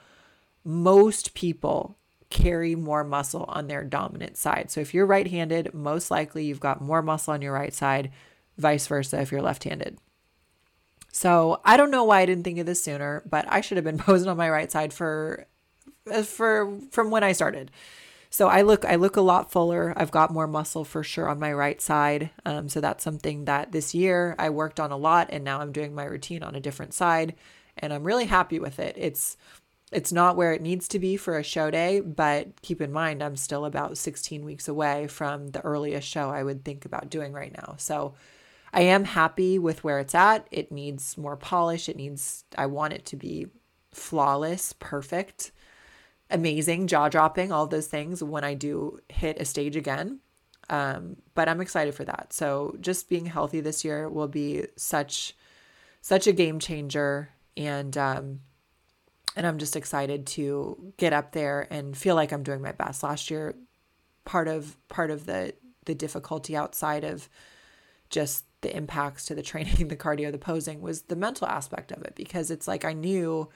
Most 0.65 1.35
people 1.35 1.99
carry 2.29 2.75
more 2.75 3.05
muscle 3.05 3.45
on 3.49 3.69
their 3.69 3.85
dominant 3.85 4.37
side. 4.37 4.71
So 4.71 4.81
if 4.81 4.93
you're 4.93 5.07
right 5.07 5.29
handed, 5.29 5.73
most 5.73 6.11
likely 6.11 6.45
you've 6.45 6.61
got 6.61 6.81
more 6.81 7.03
muscle 7.03 7.35
on 7.35 7.43
your 7.43 7.53
right 7.53 7.73
side, 7.73 8.11
vice 8.59 8.87
versa 8.87 9.21
if 9.21 9.31
you're 9.31 9.43
left 9.43 9.65
handed. 9.65 9.99
So 11.17 11.63
I 11.65 11.79
don't 11.79 11.91
know 11.91 12.05
why 12.05 12.21
I 12.21 12.27
didn't 12.27 12.45
think 12.45 12.59
of 12.59 12.67
this 12.67 12.85
sooner, 12.85 13.23
but 13.25 13.47
I 13.49 13.63
should 13.63 13.79
have 13.79 13.87
been 13.87 13.97
posing 14.11 14.29
on 14.29 14.37
my 14.37 14.51
right 14.51 14.71
side 14.71 14.93
for 14.93 15.47
for 16.25 16.79
from 16.91 17.11
when 17.11 17.25
I 17.25 17.33
started. 17.33 17.71
So 18.29 18.49
I 18.49 18.61
look 18.61 18.85
I 18.85 18.97
look 18.97 19.17
a 19.17 19.23
lot 19.23 19.51
fuller. 19.51 19.95
I've 19.97 20.11
got 20.11 20.31
more 20.31 20.47
muscle 20.47 20.85
for 20.85 21.03
sure 21.03 21.27
on 21.27 21.39
my 21.39 21.55
right 21.55 21.81
side. 21.81 22.29
Um, 22.45 22.69
so 22.69 22.83
that's 22.83 23.03
something 23.03 23.47
that 23.47 23.73
this 23.73 23.95
year 23.95 24.35
I 24.39 24.51
worked 24.51 24.79
on 24.79 24.93
a 24.93 24.99
lot, 24.99 25.29
and 25.31 25.43
now 25.43 25.61
I'm 25.61 25.73
doing 25.73 25.95
my 25.95 26.05
routine 26.05 26.43
on 26.43 26.55
a 26.55 26.61
different 26.61 26.93
side, 26.93 27.35
and 27.79 27.95
I'm 27.95 28.05
really 28.05 28.27
happy 28.27 28.59
with 28.59 28.79
it. 28.79 28.95
It's 28.99 29.39
it's 29.93 30.13
not 30.13 30.37
where 30.37 30.53
it 30.53 30.61
needs 30.61 30.87
to 30.89 30.99
be 30.99 31.17
for 31.17 31.39
a 31.39 31.43
show 31.43 31.71
day, 31.71 32.01
but 32.01 32.61
keep 32.61 32.83
in 32.83 32.93
mind, 32.93 33.23
I'm 33.23 33.37
still 33.37 33.65
about 33.65 33.97
16 33.97 34.45
weeks 34.45 34.69
away 34.69 35.07
from 35.07 35.49
the 35.49 35.63
earliest 35.63 36.07
show 36.07 36.29
I 36.29 36.43
would 36.43 36.63
think 36.63 36.85
about 36.85 37.09
doing 37.09 37.33
right 37.33 37.55
now. 37.57 37.77
So 37.79 38.15
I 38.77 38.83
am 38.83 39.05
happy 39.05 39.59
with 39.59 39.83
where 39.83 39.99
it's 40.01 40.15
at. 40.15 40.47
It 40.51 40.71
needs 40.71 41.17
more 41.17 41.35
polish. 41.35 41.89
It 41.89 41.97
needs, 41.97 42.45
I 42.59 42.67
want 42.67 42.93
it 42.93 43.07
to 43.07 43.17
be 43.17 43.47
flawless, 43.91 44.75
perfect, 44.75 45.51
amazing, 46.31 46.87
jaw 46.87 47.09
dropping, 47.09 47.53
all 47.53 47.67
those 47.67 47.87
things 47.87 48.23
when 48.23 48.45
I 48.45 48.53
do 48.53 48.99
hit 49.09 49.41
a 49.41 49.47
stage 49.47 49.77
again. 49.77 50.21
Um, 50.69 51.17
but 51.35 51.49
I'm 51.49 51.63
excited 51.63 51.95
for 51.95 52.05
that. 52.05 52.35
So 52.35 52.77
just 52.79 53.09
being 53.09 53.25
healthy 53.25 53.63
this 53.63 53.83
year 53.83 54.11
will 54.11 54.29
be 54.29 54.67
such, 54.77 55.35
such 56.03 56.27
a 56.27 56.33
game 56.33 56.59
changer. 56.59 57.31
And, 57.57 57.97
um, 57.97 58.41
and 59.37 59.47
I'm 59.47 59.57
just 59.57 59.75
excited 59.75 60.27
to 60.29 60.93
get 60.99 61.15
up 61.15 61.33
there 61.33 61.67
and 61.71 61.97
feel 61.97 62.15
like 62.15 62.31
I'm 62.31 62.43
doing 62.43 62.61
my 62.61 62.73
best. 62.73 63.03
Last 63.03 63.31
year, 63.31 63.55
part 64.27 64.49
of 64.49 64.77
part 64.89 65.11
of 65.11 65.25
the 65.25 65.55
the 65.85 65.95
difficulty 65.95 66.57
outside 66.57 67.05
of 67.05 67.29
just 68.11 68.45
the 68.61 68.75
impacts 68.75 69.27
to 69.27 69.35
the 69.35 69.43
training, 69.43 69.89
the 69.89 69.97
cardio, 69.97 70.33
the 70.33 70.39
posing 70.39 70.81
was 70.81 71.03
the 71.03 71.17
mental 71.17 71.47
aspect 71.47 71.93
of 71.93 72.03
it 72.03 72.15
because 72.15 72.51
it's 72.51 72.69
like 72.69 72.85
I 72.85 72.93
knew 72.93 73.49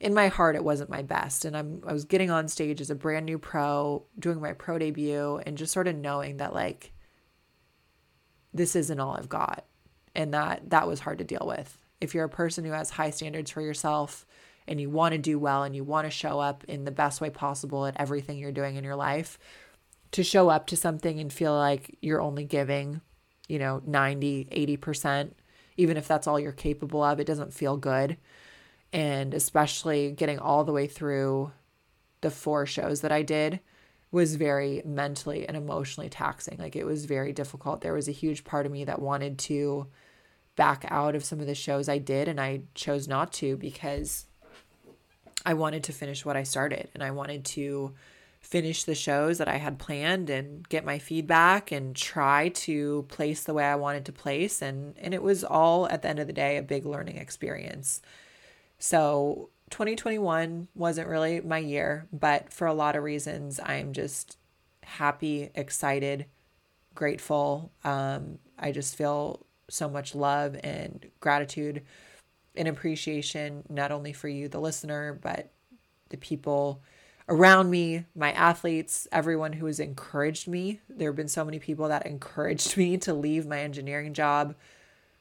in 0.00 0.14
my 0.14 0.28
heart 0.28 0.56
it 0.56 0.64
wasn't 0.64 0.88
my 0.88 1.02
best 1.02 1.44
and 1.44 1.56
I'm 1.56 1.82
I 1.86 1.92
was 1.92 2.04
getting 2.04 2.30
on 2.30 2.48
stage 2.48 2.80
as 2.80 2.90
a 2.90 2.94
brand 2.94 3.26
new 3.26 3.38
pro, 3.38 4.04
doing 4.18 4.40
my 4.40 4.52
pro 4.52 4.78
debut 4.78 5.40
and 5.44 5.58
just 5.58 5.72
sort 5.72 5.88
of 5.88 5.96
knowing 5.96 6.38
that 6.38 6.54
like 6.54 6.92
this 8.52 8.74
isn't 8.74 9.00
all 9.00 9.16
I've 9.16 9.28
got. 9.28 9.64
And 10.14 10.34
that 10.34 10.70
that 10.70 10.88
was 10.88 11.00
hard 11.00 11.18
to 11.18 11.24
deal 11.24 11.44
with. 11.46 11.76
If 12.00 12.14
you're 12.14 12.24
a 12.24 12.30
person 12.30 12.64
who 12.64 12.72
has 12.72 12.90
high 12.90 13.10
standards 13.10 13.50
for 13.50 13.60
yourself, 13.60 14.26
and 14.70 14.80
you 14.80 14.88
want 14.88 15.12
to 15.12 15.18
do 15.18 15.38
well 15.38 15.64
and 15.64 15.74
you 15.74 15.82
want 15.82 16.06
to 16.06 16.10
show 16.10 16.38
up 16.38 16.64
in 16.64 16.84
the 16.84 16.92
best 16.92 17.20
way 17.20 17.28
possible 17.28 17.86
at 17.86 17.96
everything 17.98 18.38
you're 18.38 18.52
doing 18.52 18.76
in 18.76 18.84
your 18.84 18.94
life, 18.94 19.38
to 20.12 20.22
show 20.22 20.48
up 20.48 20.66
to 20.68 20.76
something 20.76 21.18
and 21.18 21.32
feel 21.32 21.54
like 21.54 21.98
you're 22.00 22.20
only 22.20 22.44
giving, 22.44 23.00
you 23.50 23.58
know, 23.58 23.82
90, 23.84 24.46
80%, 24.46 25.32
even 25.76 25.96
if 25.96 26.06
that's 26.06 26.26
all 26.28 26.38
you're 26.38 26.52
capable 26.52 27.02
of, 27.02 27.18
it 27.18 27.26
doesn't 27.26 27.52
feel 27.52 27.76
good. 27.76 28.16
And 28.92 29.34
especially 29.34 30.12
getting 30.12 30.38
all 30.38 30.64
the 30.64 30.72
way 30.72 30.86
through 30.86 31.52
the 32.20 32.30
four 32.30 32.64
shows 32.64 33.00
that 33.00 33.10
I 33.10 33.22
did 33.22 33.58
was 34.12 34.36
very 34.36 34.82
mentally 34.84 35.48
and 35.48 35.56
emotionally 35.56 36.08
taxing. 36.08 36.58
Like 36.58 36.76
it 36.76 36.84
was 36.84 37.06
very 37.06 37.32
difficult. 37.32 37.80
There 37.80 37.92
was 37.92 38.08
a 38.08 38.12
huge 38.12 38.44
part 38.44 38.66
of 38.66 38.72
me 38.72 38.84
that 38.84 39.02
wanted 39.02 39.38
to 39.38 39.88
back 40.54 40.84
out 40.88 41.16
of 41.16 41.24
some 41.24 41.40
of 41.40 41.46
the 41.46 41.54
shows 41.54 41.88
I 41.88 41.98
did, 41.98 42.28
and 42.28 42.40
I 42.40 42.62
chose 42.74 43.08
not 43.08 43.32
to 43.34 43.56
because 43.56 44.26
I 45.44 45.54
wanted 45.54 45.84
to 45.84 45.92
finish 45.92 46.24
what 46.24 46.36
I 46.36 46.42
started 46.42 46.88
and 46.94 47.02
I 47.02 47.12
wanted 47.12 47.44
to 47.46 47.94
finish 48.40 48.84
the 48.84 48.94
shows 48.94 49.38
that 49.38 49.48
I 49.48 49.56
had 49.56 49.78
planned 49.78 50.30
and 50.30 50.68
get 50.68 50.84
my 50.84 50.98
feedback 50.98 51.70
and 51.70 51.94
try 51.94 52.48
to 52.48 53.04
place 53.08 53.44
the 53.44 53.54
way 53.54 53.64
I 53.64 53.76
wanted 53.76 54.06
to 54.06 54.12
place 54.12 54.62
and 54.62 54.94
and 54.98 55.12
it 55.12 55.22
was 55.22 55.44
all 55.44 55.86
at 55.88 56.02
the 56.02 56.08
end 56.08 56.18
of 56.18 56.26
the 56.26 56.32
day 56.32 56.56
a 56.56 56.62
big 56.62 56.86
learning 56.86 57.16
experience. 57.16 58.00
So 58.78 59.50
2021 59.70 60.68
wasn't 60.74 61.08
really 61.08 61.40
my 61.42 61.58
year, 61.58 62.08
but 62.12 62.52
for 62.52 62.66
a 62.66 62.74
lot 62.74 62.96
of 62.96 63.04
reasons 63.04 63.60
I'm 63.62 63.92
just 63.92 64.38
happy, 64.82 65.50
excited, 65.54 66.26
grateful. 66.94 67.70
Um, 67.84 68.38
I 68.58 68.72
just 68.72 68.96
feel 68.96 69.46
so 69.68 69.88
much 69.88 70.14
love 70.14 70.56
and 70.64 71.06
gratitude 71.20 71.82
and 72.56 72.66
appreciation 72.66 73.62
not 73.68 73.92
only 73.92 74.12
for 74.12 74.28
you 74.28 74.48
the 74.48 74.60
listener, 74.60 75.18
but 75.20 75.52
the 76.08 76.16
people 76.16 76.82
around 77.30 77.70
me, 77.70 78.04
my 78.14 78.32
athletes, 78.32 79.06
everyone 79.12 79.54
who 79.54 79.66
has 79.66 79.78
encouraged 79.78 80.48
me. 80.48 80.80
There 80.88 81.08
have 81.10 81.16
been 81.16 81.28
so 81.28 81.44
many 81.44 81.60
people 81.60 81.88
that 81.88 82.04
encouraged 82.04 82.76
me 82.76 82.98
to 82.98 83.14
leave 83.14 83.46
my 83.46 83.60
engineering 83.60 84.12
job 84.12 84.54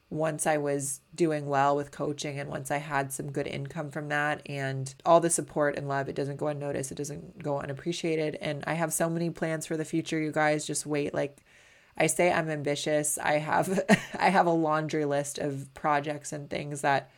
once 0.09 0.47
I 0.47 0.57
was 0.57 1.01
doing 1.13 1.45
well 1.45 1.75
with 1.75 1.91
coaching 1.91 2.39
and 2.39 2.49
once 2.49 2.71
I 2.71 2.77
had 2.77 3.13
some 3.13 3.31
good 3.31 3.45
income 3.45 3.91
from 3.91 4.09
that 4.09 4.41
and 4.47 4.91
all 5.05 5.19
the 5.19 5.29
support 5.29 5.77
and 5.77 5.87
love, 5.87 6.09
it 6.09 6.15
doesn't 6.15 6.37
go 6.37 6.47
unnoticed, 6.47 6.91
it 6.91 6.95
doesn't 6.95 7.43
go 7.43 7.59
unappreciated. 7.59 8.35
And 8.41 8.63
I 8.65 8.73
have 8.73 8.91
so 8.91 9.07
many 9.07 9.29
plans 9.29 9.67
for 9.67 9.77
the 9.77 9.85
future, 9.85 10.19
you 10.19 10.31
guys. 10.31 10.65
Just 10.65 10.87
wait. 10.87 11.13
Like 11.13 11.37
I 11.95 12.07
say 12.07 12.31
I'm 12.31 12.49
ambitious. 12.49 13.19
I 13.19 13.33
have 13.33 13.83
I 14.19 14.29
have 14.29 14.47
a 14.47 14.51
laundry 14.51 15.05
list 15.05 15.37
of 15.37 15.71
projects 15.75 16.33
and 16.33 16.49
things 16.49 16.81
that 16.81 17.11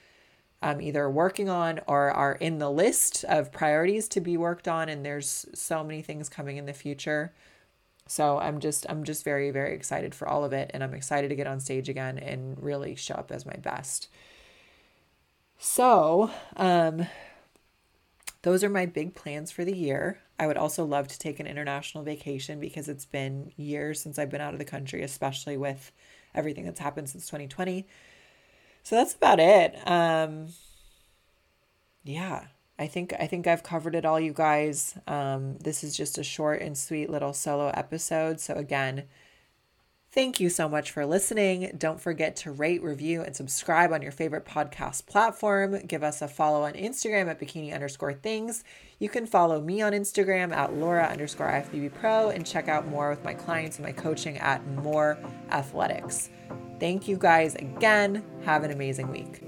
I'm 0.62 0.82
either 0.82 1.10
working 1.10 1.50
on 1.50 1.80
or 1.88 2.12
are 2.12 2.34
in 2.34 2.60
the 2.60 2.69
list 2.69 3.26
of 3.26 3.52
priorities 3.52 4.08
to 4.10 4.21
be 4.21 4.38
worked 4.38 4.67
on 4.67 4.89
and 4.89 5.04
there's 5.06 5.47
so 5.54 5.84
many 5.84 6.02
things 6.02 6.30
coming 6.30 6.58
in 6.58 6.65
the 6.65 6.74
future. 6.74 7.34
So 8.08 8.38
I'm 8.39 8.60
just 8.60 8.86
I'm 8.89 9.04
just 9.04 9.24
very 9.24 9.52
very 9.52 9.74
excited 9.74 10.13
for 10.13 10.28
all 10.28 10.43
of 10.43 10.54
it 10.54 10.69
and 10.74 10.84
I'm 10.84 10.93
excited 10.93 11.30
to 11.30 11.36
get 11.36 11.47
on 11.47 11.60
stage 11.60 11.89
again 11.89 12.17
and 12.19 12.62
really 12.62 12.95
show 12.95 13.15
up 13.15 13.32
as 13.32 13.45
my 13.45 13.56
best. 13.56 14.08
So, 15.58 16.32
um 16.56 17.08
those 18.43 18.63
are 18.63 18.69
my 18.69 18.86
big 18.88 19.13
plans 19.13 19.52
for 19.52 19.63
the 19.63 19.76
year. 19.76 20.19
I 20.39 20.47
would 20.47 20.58
also 20.58 20.84
love 20.84 21.08
to 21.10 21.19
take 21.19 21.39
an 21.39 21.45
international 21.45 22.04
vacation 22.04 22.60
because 22.60 22.89
it's 22.89 23.06
been 23.06 23.52
years 23.56 24.02
since 24.02 24.17
I've 24.17 24.32
been 24.32 24.41
out 24.41 24.54
of 24.54 24.60
the 24.60 24.65
country, 24.65 25.04
especially 25.04 25.58
with 25.58 25.91
everything 26.34 26.65
that's 26.65 26.80
happened 26.80 27.10
since 27.10 27.28
2020. 27.28 27.88
So 28.84 28.96
that's 28.96 29.13
about 29.15 29.39
it. 29.39 29.76
Um, 29.88 30.48
yeah, 32.04 32.46
I 32.80 32.88
think 32.88 33.13
I 33.20 33.28
think 33.28 33.46
I've 33.46 33.63
covered 33.63 33.94
it 33.94 34.06
all, 34.06 34.20
you 34.20 34.34
guys. 34.34 34.98
Um, 35.08 35.58
this 35.60 35.84
is 35.84 35.96
just 35.96 36.17
a 36.17 36.24
short 36.24 36.62
and 36.62 36.78
sweet 36.78 37.10
little 37.10 37.34
solo 37.34 37.67
episode. 37.76 38.39
So 38.39 38.56
again, 38.56 39.04
thank 40.12 40.39
you 40.39 40.50
so 40.50 40.67
much 40.67 40.89
for 40.89 41.06
listening. 41.06 41.76
Don't 41.78 42.02
forget 42.02 42.36
to 42.38 42.52
rate, 42.52 42.82
review, 42.82 43.22
and 43.22 43.36
subscribe 43.36 43.91
on 43.91 44.02
your 44.02 44.12
favorite 44.12 44.46
podcast 44.46 45.06
platform. 45.06 45.86
Give 45.86 46.02
us 46.02 46.24
a 46.24 46.28
follow 46.28 46.63
on 46.63 46.74
Instagram 46.74 47.28
at 47.30 47.39
bikini 47.39 47.72
underscore 47.72 48.13
things. 48.13 48.63
You 48.98 49.10
can 49.10 49.28
follow 49.28 49.62
me 49.62 49.84
on 49.84 49.94
Instagram 49.94 50.52
at 50.52 50.74
Laura 50.74 51.06
underscore 51.06 51.50
IFBB 51.50 51.94
Pro 51.94 52.30
and 52.30 52.46
check 52.46 52.67
out 52.67 52.88
more 52.88 53.12
with 53.12 53.24
my 53.24 53.36
clients 53.36 53.78
and 53.78 53.86
my 53.86 53.91
coaching 53.91 54.39
at 54.39 54.65
More 54.65 55.20
Athletics. 55.52 56.30
Thank 56.82 57.08
you 57.08 57.15
guys 57.15 57.54
again. 57.54 58.24
Have 58.44 58.63
an 58.63 58.72
amazing 58.72 59.12
week. 59.12 59.44